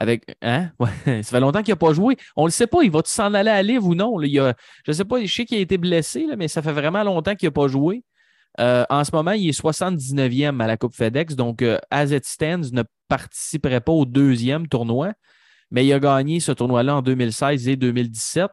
[0.00, 0.70] avec, hein?
[0.80, 2.16] Ouais, ça fait longtemps qu'il n'a pas joué.
[2.36, 4.18] On ne le sait pas, il va s'en aller à Live ou non.
[4.18, 4.26] là?
[4.28, 4.54] Il a-
[4.86, 7.04] je ne sais pas, je sais qu'il a été blessé, là, mais ça fait vraiment
[7.04, 8.04] longtemps qu'il n'a pas joué.
[8.58, 12.24] Euh, en ce moment, il est 79e à la Coupe FedEx, donc euh, As It
[12.24, 15.12] Stands ne participerait pas au deuxième tournoi,
[15.70, 18.48] mais il a gagné ce tournoi-là en 2016 et 2017,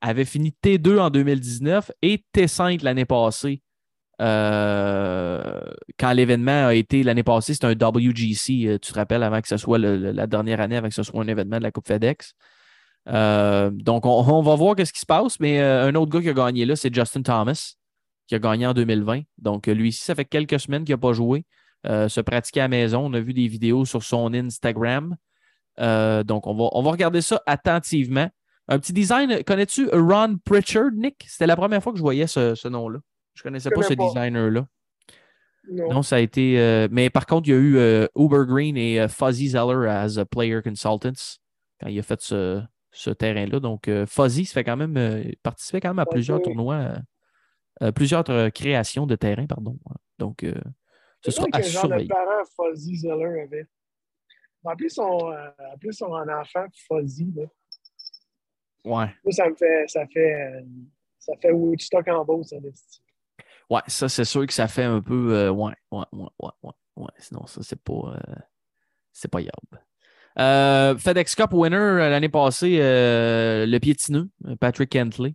[0.00, 3.62] avait fini T2 en 2019 et T5 l'année passée.
[4.20, 5.60] Euh,
[5.98, 9.48] quand l'événement a été l'année passée, c'était un WGC, euh, tu te rappelles, avant que
[9.48, 12.34] ce soit la dernière année, avant que ce soit un événement de la Coupe FedEx.
[13.06, 16.64] Donc, on, va voir ce qui se passe, mais un autre gars qui a gagné
[16.64, 17.76] là, c'est Justin Thomas,
[18.26, 19.22] qui a gagné en 2020.
[19.38, 21.44] Donc, euh, lui ici, ça fait quelques semaines qu'il n'a pas joué,
[21.86, 23.06] euh, se pratiquer à la maison.
[23.06, 25.16] On a vu des vidéos sur son Instagram.
[25.78, 28.28] Euh, donc, on va, on va regarder ça attentivement.
[28.68, 31.24] Un petit design, connais-tu Ron Pritchard, Nick?
[31.28, 32.98] C'était la première fois que je voyais ce, ce nom-là.
[33.34, 34.66] Je ne connaissais pas ce designer-là.
[35.70, 35.88] Non.
[35.94, 36.58] Non, ça a été.
[36.60, 39.88] euh, mais par contre, il y a eu euh, Uber Green et euh, Fuzzy Zeller
[39.88, 41.38] as a player consultants
[41.80, 42.62] quand il a fait ce,
[42.92, 43.60] ce terrain-là.
[43.60, 46.94] Donc, Fuzzy ça fait quand même, participait quand même à plusieurs tournois,
[47.82, 49.78] euh, plusieurs euh, créations de terrain, pardon.
[50.18, 50.54] Donc, euh,
[51.24, 52.08] ce sera à que genre de surveiller.
[52.08, 53.66] parent Fuzzy Zeller avait.
[54.64, 57.44] En plus, son, euh, son enfant Fuzzy, là.
[58.84, 59.14] Ouais.
[59.24, 59.84] Moi, ça me fait.
[59.88, 60.62] Ça fait, euh,
[61.18, 62.56] ça fait Woodstock en beau, ça.
[63.68, 65.50] Ouais, ça, c'est sûr que ça fait un peu.
[65.50, 67.12] ouais, ouais, ouais, ouais, ouais.
[67.18, 68.18] Sinon, ça, c'est pas.
[69.12, 69.40] c'est pas.
[70.38, 74.28] Euh, FedEx Cup winner l'année passée, euh, le piétineux,
[74.60, 75.34] Patrick Kentley,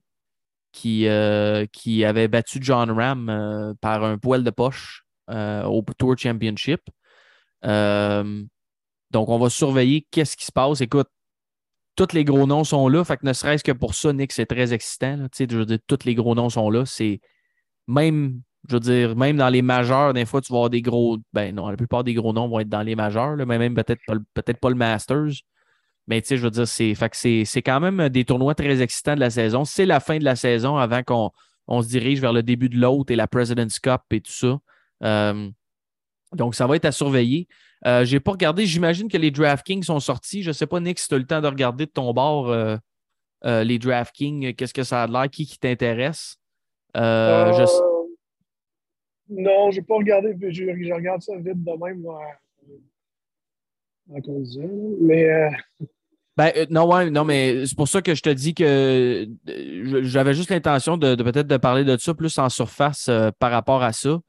[0.72, 5.84] qui, euh, qui avait battu John Ram euh, par un poil de poche euh, au
[5.98, 6.82] Tour Championship.
[7.64, 10.80] Donc, on va surveiller qu'est-ce qui se passe.
[10.82, 11.10] Écoute,
[11.96, 13.04] tous les gros noms sont là.
[13.04, 15.18] Fait que ne serait-ce que pour ça, Nick, c'est très excitant.
[15.18, 15.28] là.
[15.38, 16.86] Je veux dire, tous les gros noms sont là.
[16.86, 17.20] C'est
[17.88, 21.18] même, je veux dire, même dans les majeurs, des fois, tu vas avoir des gros.
[21.34, 24.02] Ben non, la plupart des gros noms vont être dans les majeurs, mais même peut-être
[24.34, 25.42] peut-être pas le Masters.
[26.08, 29.30] Mais tu sais, je veux dire, c'est, quand même des tournois très excitants de la
[29.30, 29.66] saison.
[29.66, 31.30] C'est la fin de la saison avant qu'on
[31.68, 34.60] on se dirige vers le début de l'autre et la President's Cup et tout ça.
[35.04, 35.50] Euh,
[36.34, 37.48] donc, ça va être à surveiller.
[37.86, 38.66] Euh, j'ai pas regardé.
[38.66, 40.44] J'imagine que les DraftKings sont sortis.
[40.44, 42.50] Je ne sais pas, Nick, si tu as le temps de regarder de ton bord
[42.50, 42.78] euh,
[43.46, 46.38] euh, les DraftKings, qu'est-ce que ça a de l'air, qui, t'intéresse?
[46.98, 47.88] Euh, je- Euh,
[49.30, 50.36] Non, j'ai pas regardé.
[50.42, 52.06] Je, je regarde ça vite de même.
[54.08, 55.50] Mais euh,
[56.38, 60.02] Ben, euh, non, ouais, non, mais c'est pour ça que je te dis que euh,
[60.04, 63.94] j'avais juste l'intention de, peut-être de parler de ça plus en surface par rapport à
[63.94, 64.20] ça.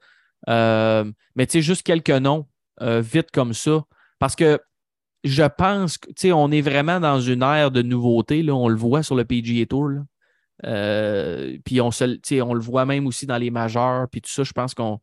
[0.47, 2.47] Mais tu sais, juste quelques noms
[2.81, 3.83] vite comme ça.
[4.19, 4.59] Parce que
[5.23, 8.43] je pense que, tu sais, on est vraiment dans une ère de nouveauté.
[8.43, 9.91] Là, on le voit sur le PGA Tour.
[10.63, 14.07] puis on, se, on le voit même aussi dans les majeurs.
[14.09, 14.99] Puis tout ça, je pense qu'on.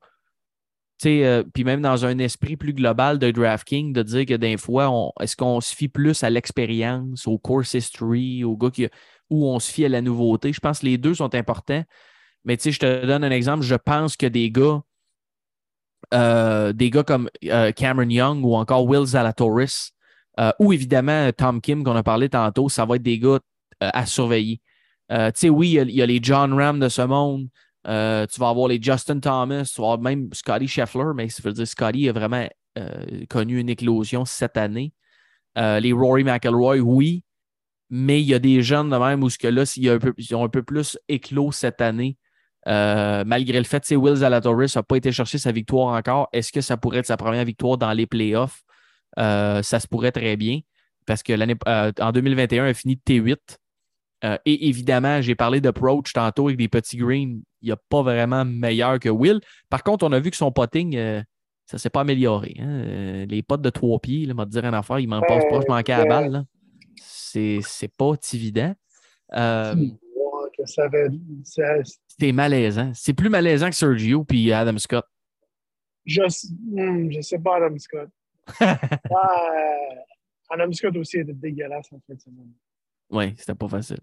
[1.06, 5.12] Euh, puis même dans un esprit plus global de DraftKings, de dire que des fois,
[5.20, 8.88] est-ce qu'on se fie plus à l'expérience, au course history, gars qui,
[9.30, 10.52] ou on se fie à la nouveauté?
[10.52, 11.84] Je pense que les deux sont importants.
[12.44, 13.62] Mais je te donne un exemple.
[13.62, 14.80] Je pense que des gars,
[16.14, 19.92] euh, des gars comme euh, Cameron Young ou encore Will Zalatoris,
[20.58, 23.40] ou évidemment Tom Kim qu'on a parlé tantôt, ça va être des gars
[23.80, 24.62] à surveiller.
[25.10, 27.48] Tu sais, oui, il y y, a les John Ram de ce monde.
[27.86, 31.52] Euh, tu vas avoir les Justin Thomas, tu vas même Scotty Scheffler, mais ça veut
[31.52, 32.46] dire Scotty a vraiment
[32.78, 34.92] euh, connu une éclosion cette année.
[35.56, 37.24] Euh, les Rory McIlroy, oui,
[37.88, 40.48] mais il y a des jeunes de même où ce que là, ils ont un
[40.48, 42.18] peu plus éclos cette année,
[42.66, 46.28] malgré le fait que Will Zalatoris n'a pas été chercher sa victoire encore.
[46.32, 48.62] Est-ce que ça pourrait être sa première victoire dans les playoffs?
[49.16, 50.60] Ça se pourrait très bien
[51.04, 53.58] parce que l'année en 2021, il a fini T8.
[54.24, 57.40] Euh, et évidemment, j'ai parlé d'approach tantôt avec des petits greens.
[57.62, 59.40] Il n'y a pas vraiment meilleur que Will.
[59.68, 61.22] Par contre, on a vu que son potting, euh,
[61.66, 62.54] ça ne s'est pas amélioré.
[62.58, 62.68] hein.
[62.68, 65.48] Euh, les potes de trois pieds, là, m'a dire une affaire, il m'en passe Euh,
[65.48, 66.44] proche, manquer à la balle.
[66.96, 67.60] C'est
[67.96, 68.74] pas évident.
[69.32, 69.74] Euh,
[72.18, 72.92] c'est malaisant.
[72.94, 75.04] C'est plus malaisant que Sergio puis Adam Scott.
[76.04, 78.08] je, hmm, je sais pas, Adam Scott.
[78.60, 79.94] Ah,
[80.50, 82.52] Adam Scott aussi était dégueulasse en fin de semaine.
[83.10, 83.98] Oui, c'était pas facile.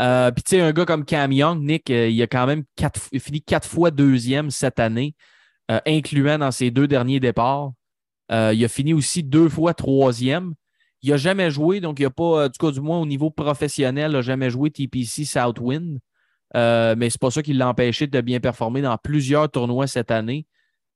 [0.00, 2.64] Euh, Puis, tu sais, un gars comme Cam Young, Nick, euh, il a quand même
[2.76, 5.14] quatre, il a fini quatre fois deuxième cette année,
[5.70, 7.72] euh, incluant dans ses deux derniers départs.
[8.30, 10.54] Il a fini aussi deux fois troisième.
[11.02, 14.10] Il n'a jamais joué, donc il n'a pas, du coup, du moins au niveau professionnel,
[14.10, 15.98] il n'a jamais joué TPC Southwind.
[16.54, 20.46] Mais c'est pas ça qui l'a empêché de bien performer dans plusieurs tournois cette année.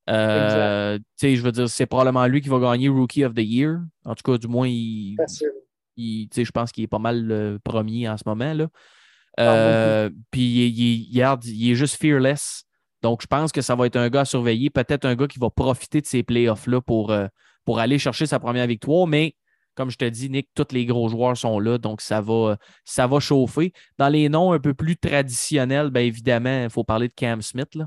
[0.06, 3.78] Tu sais, je veux dire, c'est probablement lui qui va gagner Rookie of the Year.
[4.04, 5.52] En tout cas, du moins, il, Facile.
[5.96, 8.52] Il- je pense qu'il est pas mal le premier en ce moment.
[8.54, 8.68] Là.
[9.38, 12.64] Ah, Euh, puis il, il- il est juste fearless.
[13.02, 14.70] Donc, je pense que ça va être un gars à surveiller.
[14.70, 17.26] Peut-être un gars qui va profiter de ces playoffs-là pour, euh,
[17.64, 19.06] pour aller chercher sa première victoire.
[19.06, 19.34] Mais
[19.74, 21.78] comme je te dis, Nick, tous les gros joueurs sont là.
[21.78, 23.72] Donc, ça va, ça va chauffer.
[23.98, 27.74] Dans les noms un peu plus traditionnels, bien évidemment, il faut parler de Cam Smith.
[27.74, 27.86] là.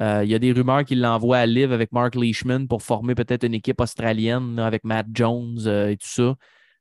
[0.00, 3.14] Euh, il y a des rumeurs qu'il l'envoie à Live avec Mark Leishman pour former
[3.14, 6.34] peut-être une équipe australienne là, avec Matt Jones euh, et tout ça.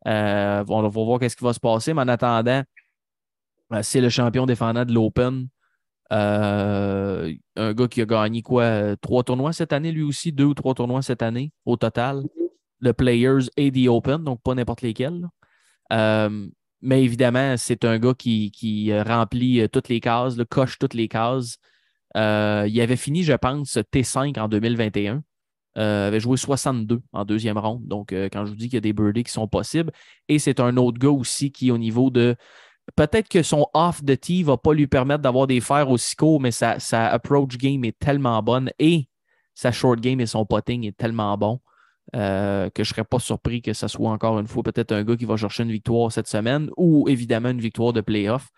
[0.08, 2.64] Euh, on va voir qu'est-ce qui va se passer, mais en attendant,
[3.74, 5.48] euh, c'est le champion défendant de l'Open.
[6.14, 8.96] Euh, un gars qui a gagné quoi?
[8.98, 12.24] Trois tournois cette année, lui aussi, deux ou trois tournois cette année au total.
[12.80, 15.28] Le Players et The Open, donc pas n'importe lesquels.
[15.90, 21.58] mais évidemment, c'est un gars qui, remplit toutes les cases, là, coche toutes les cases.
[22.16, 22.20] Il
[22.82, 25.24] avait fini, je pense, T5 en 2021.
[25.78, 27.86] Euh, avait joué 62 en deuxième ronde.
[27.86, 29.92] Donc, euh, quand je vous dis qu'il y a des birdies qui sont possibles.
[30.30, 32.36] Et c'est un autre gars aussi qui, au niveau de.
[32.96, 36.16] Peut-être que son off de tee ne va pas lui permettre d'avoir des fers aussi
[36.16, 39.10] courts, mais sa, sa approach game est tellement bonne et
[39.54, 41.60] sa short game et son putting est tellement bon
[42.16, 45.04] euh, que je ne serais pas surpris que ce soit encore une fois peut-être un
[45.04, 48.50] gars qui va chercher une victoire cette semaine ou évidemment une victoire de playoff.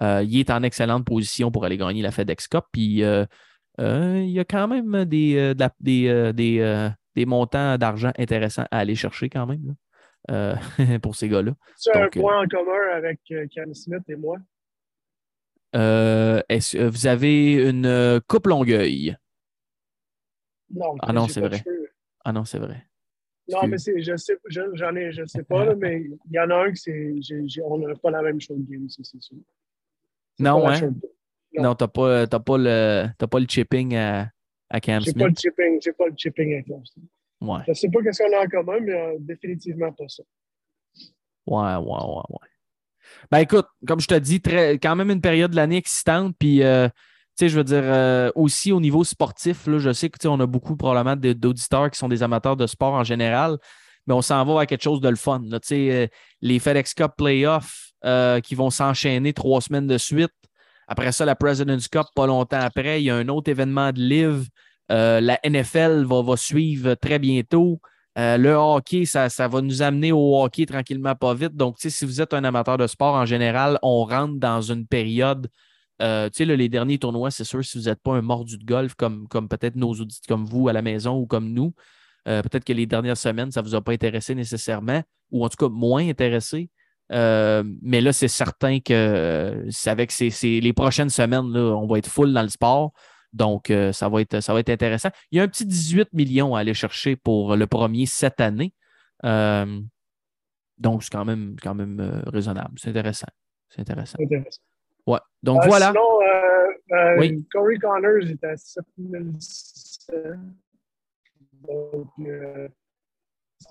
[0.00, 2.64] Il est en excellente position pour aller gagner la FedEx Cup.
[2.72, 3.04] Puis
[3.78, 7.78] il y a quand même des, euh, de la- des, euh, des, euh, des montants
[7.78, 9.74] d'argent intéressants à aller chercher quand même là,
[10.30, 10.54] euh,
[11.02, 11.52] pour ces gars-là.
[11.80, 14.38] Tu as un euh, point en commun avec euh, Cam Smith et moi?
[15.76, 19.16] Euh, est-ce- euh, vous avez une euh, coupe Longueuil?
[20.70, 21.64] Non, Ah non, c'est vrai.
[22.24, 22.86] Ah non, c'est vrai.
[23.48, 26.38] Non, mais c'est, je sais, je, j'en ai, je sais pas, là, mais il y
[26.38, 29.38] en a un qui c'est, on n'a pas la même short game, c'est sûr.
[30.38, 30.92] Non, hein?
[31.54, 31.62] Non.
[31.62, 34.30] Non, t'as pas, t'as pas, le, t'as pas le chipping à,
[34.68, 37.08] à Cam J'ai pas le chipping, j'ai pas le chipping avec Cam Smith.
[37.40, 37.60] Ouais.
[37.66, 40.22] Je sais pas qu'est-ce qu'on a en commun, mais euh, définitivement pas ça.
[41.46, 42.48] Ouais, ouais, ouais, ouais.
[43.30, 46.34] Ben écoute, comme je te dis, très, quand même une période de l'année excitante.
[46.38, 46.94] Puis, euh, tu
[47.36, 50.28] sais, je veux dire, euh, aussi au niveau sportif, là, je sais que tu sais,
[50.28, 53.56] on a beaucoup probablement d'auditeurs qui sont des amateurs de sport en général,
[54.06, 55.40] mais on s'en va vers quelque chose de le fun.
[55.46, 55.60] là.
[55.60, 56.06] Tu sais, euh,
[56.42, 60.32] les FedEx Cup Playoffs euh, qui vont s'enchaîner trois semaines de suite.
[60.88, 63.02] Après ça, la President's Cup, pas longtemps après.
[63.02, 64.48] Il y a un autre événement de live.
[64.90, 67.80] Euh, la NFL va, suivre très bientôt.
[68.18, 71.54] Euh, le hockey, ça, va nous amener au hockey tranquillement, pas vite.
[71.54, 75.48] Donc, si vous êtes un amateur de sport en général, on rentre dans une période.
[76.02, 78.94] euh, là, les derniers tournois, c'est sûr, si vous n'êtes pas un mordu de golf
[78.94, 81.74] comme, peut-être nos auditeurs, comme vous à la maison ou comme nous,
[82.28, 85.48] Euh, peut-être que les dernières semaines, ça ne vous a pas intéressé nécessairement, ou en
[85.48, 86.70] tout cas moins intéressé.
[87.12, 91.86] Euh, mais là, c'est certain que c'est avec ces, ces- les prochaines semaines, là, on
[91.86, 92.92] va être full dans le sport.
[93.32, 95.10] Donc, euh, ça, va être, ça va être intéressant.
[95.30, 98.72] Il y a un petit 18 millions à aller chercher pour le premier cette année.
[99.24, 99.80] Euh,
[100.78, 102.74] donc, c'est quand même, quand même euh, raisonnable.
[102.76, 103.26] C'est intéressant.
[103.68, 104.16] C'est intéressant.
[104.22, 104.60] Intéressant.
[105.06, 105.18] Ouais.
[105.42, 105.88] Donc, Euh, voilà.
[105.88, 107.46] Sinon, euh, euh, Oui.
[107.52, 110.12] Corey Connors est à 7600.
[111.66, 112.68] Donc, euh,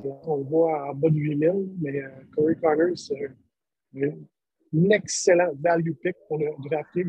[0.03, 3.31] on le voit en bas de 8000, mais euh, Corey Connors, c'est
[3.95, 4.09] un,
[4.75, 7.05] un excellent value pick pour le drafter.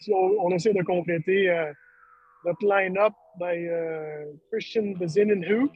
[0.00, 1.72] Si on, on essaie de compléter euh,
[2.44, 5.70] notre line-up, ben, euh, Christian Bezinenhout.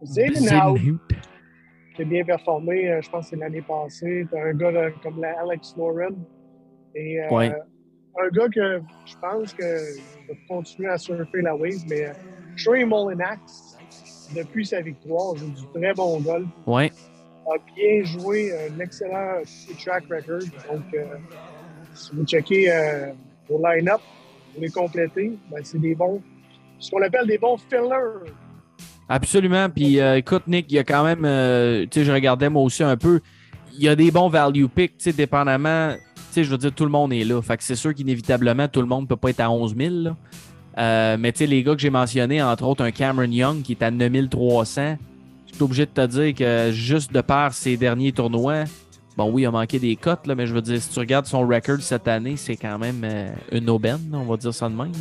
[0.00, 0.78] Bezinenhout,
[1.94, 4.26] qui a bien performé, euh, je pense que c'est l'année passée.
[4.30, 6.16] T'as un gars comme la Alex Lauren.
[6.94, 7.52] Et euh, Ouais.
[8.18, 9.62] un gars que je pense que
[10.28, 12.12] va continuer à surfer la wave, mais euh,
[12.64, 13.76] Trey Molinax,
[14.34, 16.46] depuis sa victoire, joue du très bon golf.
[16.66, 16.90] Ouais.
[17.46, 19.42] A bien joué, un excellent
[19.82, 20.40] track record.
[20.70, 21.04] Donc, euh,
[21.94, 23.12] si vous checkez euh,
[23.48, 24.00] vos line-up,
[24.54, 26.22] vous les complétez, ben, c'est des bons,
[26.78, 28.32] ce qu'on appelle des bons fillers.
[29.08, 29.68] Absolument.
[29.68, 32.62] Puis euh, écoute, Nick, il y a quand même, euh, tu sais, je regardais moi
[32.62, 33.20] aussi un peu,
[33.74, 36.72] il y a des bons value picks, tu sais, dépendamment, tu sais, je veux dire,
[36.72, 37.42] tout le monde est là.
[37.42, 39.94] Fait que c'est sûr qu'inévitablement, tout le monde ne peut pas être à 11 000.
[39.94, 40.16] là.
[40.78, 43.72] Euh, mais tu sais, les gars que j'ai mentionnés, entre autres, un Cameron Young qui
[43.72, 44.96] est à 9300,
[45.46, 48.64] je suis obligé de te dire que juste de par ses derniers tournois,
[49.16, 51.26] bon, oui, il a manqué des cotes, là, mais je veux dire, si tu regardes
[51.26, 54.74] son record cette année, c'est quand même euh, une aubaine, on va dire ça de
[54.74, 54.92] même.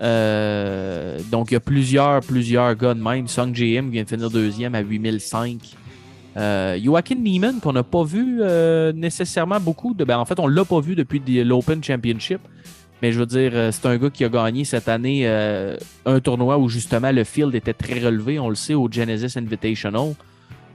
[0.00, 3.28] Euh, donc, il y a plusieurs, plusieurs gars de même.
[3.28, 5.58] Sung JM vient de finir deuxième à 8005.
[6.36, 8.40] Euh, Joaquin Neiman, qu'on n'a pas vu
[8.94, 9.94] nécessairement beaucoup.
[9.94, 12.40] De, ben, en fait, on l'a pas vu depuis l'Open Championship.
[13.02, 16.20] Mais je veux dire, euh, c'est un gars qui a gagné cette année euh, un
[16.20, 18.38] tournoi où justement le field était très relevé.
[18.38, 20.14] On le sait au Genesis Invitational.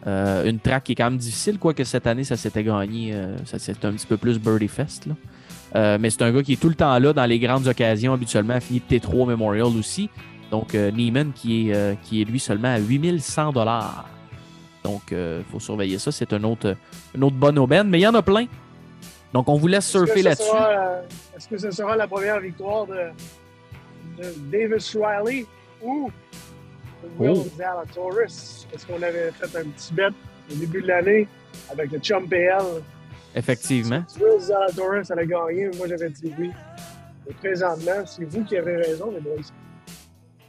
[0.05, 3.15] Euh, une track qui est quand même difficile, quoique cette année, ça s'était gagné.
[3.45, 5.07] ça c'était un petit peu plus Birdie Fest.
[5.07, 5.97] là.
[5.97, 8.59] Mais c'est un gars qui est tout le temps là dans les grandes occasions, habituellement,
[8.59, 10.09] fini T3 Memorial aussi.
[10.51, 14.05] Donc, Neiman qui est, qui est lui seulement à 8100 dollars.
[14.83, 16.11] Donc, il faut surveiller ça.
[16.11, 16.75] C'est un autre,
[17.15, 18.45] une autre bonne aubaine, mais il y en a plein.
[19.33, 20.49] Donc, on vous laisse surfer là-dessus.
[20.55, 21.01] euh,
[21.35, 23.09] Est-ce que ce sera la première victoire de,
[24.17, 25.45] de Davis Riley
[25.81, 26.11] ou
[27.03, 27.47] de Will Oh.
[27.57, 28.67] Zalatoris?
[28.73, 30.07] Est-ce qu'on avait fait un petit bet
[30.51, 31.27] au début de l'année
[31.71, 32.57] avec le Chum PL?
[33.35, 34.03] Effectivement.
[34.07, 36.51] Si Will Zalatoris allait gagner, moi j'avais dit oui.
[37.27, 39.41] Mais présentement, c'est vous qui avez raison, les boys.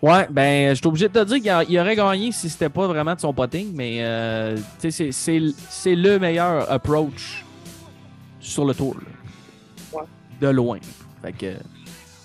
[0.03, 3.15] Ouais, ben, je suis obligé de te dire qu'il aurait gagné si c'était pas vraiment
[3.15, 7.44] de son potting, mais euh, c'est le meilleur approach
[8.45, 8.97] sur le tour.
[9.93, 10.03] Ouais.
[10.41, 10.79] De loin.
[11.23, 11.55] Fait que,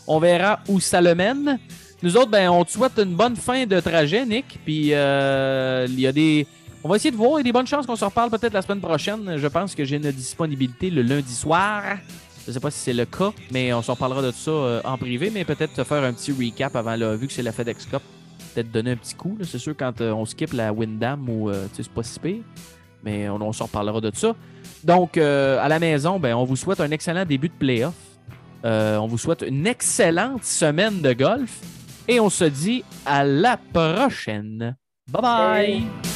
[0.08, 1.60] on verra où ça le mène.
[2.02, 4.60] Nous autres, ben, on te souhaite une bonne fin de trajet, Nick.
[4.64, 6.48] Puis, euh, il y a des.
[6.84, 7.34] On va essayer de voir.
[7.34, 9.38] Il y a des bonnes chances qu'on se reparle peut-être la semaine prochaine.
[9.38, 11.84] Je pense que j'ai une disponibilité le lundi soir.
[12.48, 14.98] Je sais pas si c'est le cas, mais on s'en reparlera de ça euh, en
[14.98, 17.86] privé, mais peut-être te faire un petit recap avant, là, vu que c'est la FedEx
[17.86, 18.02] Cup.
[18.54, 19.38] Peut-être donner un petit coup.
[19.44, 22.20] C'est sûr, quand euh, on skip la Windham, ou euh, tu sais, c'est pas si
[22.20, 22.42] pire,
[23.04, 24.36] mais on, on s'en reparlera de ça.
[24.84, 27.94] Donc, euh, à la maison, ben, on vous souhaite un excellent début de playoff.
[28.66, 31.60] Euh, on vous souhaite une excellente semaine de golf.
[32.08, 34.76] Et on se dit à la prochaine.
[35.12, 36.09] Bye bye!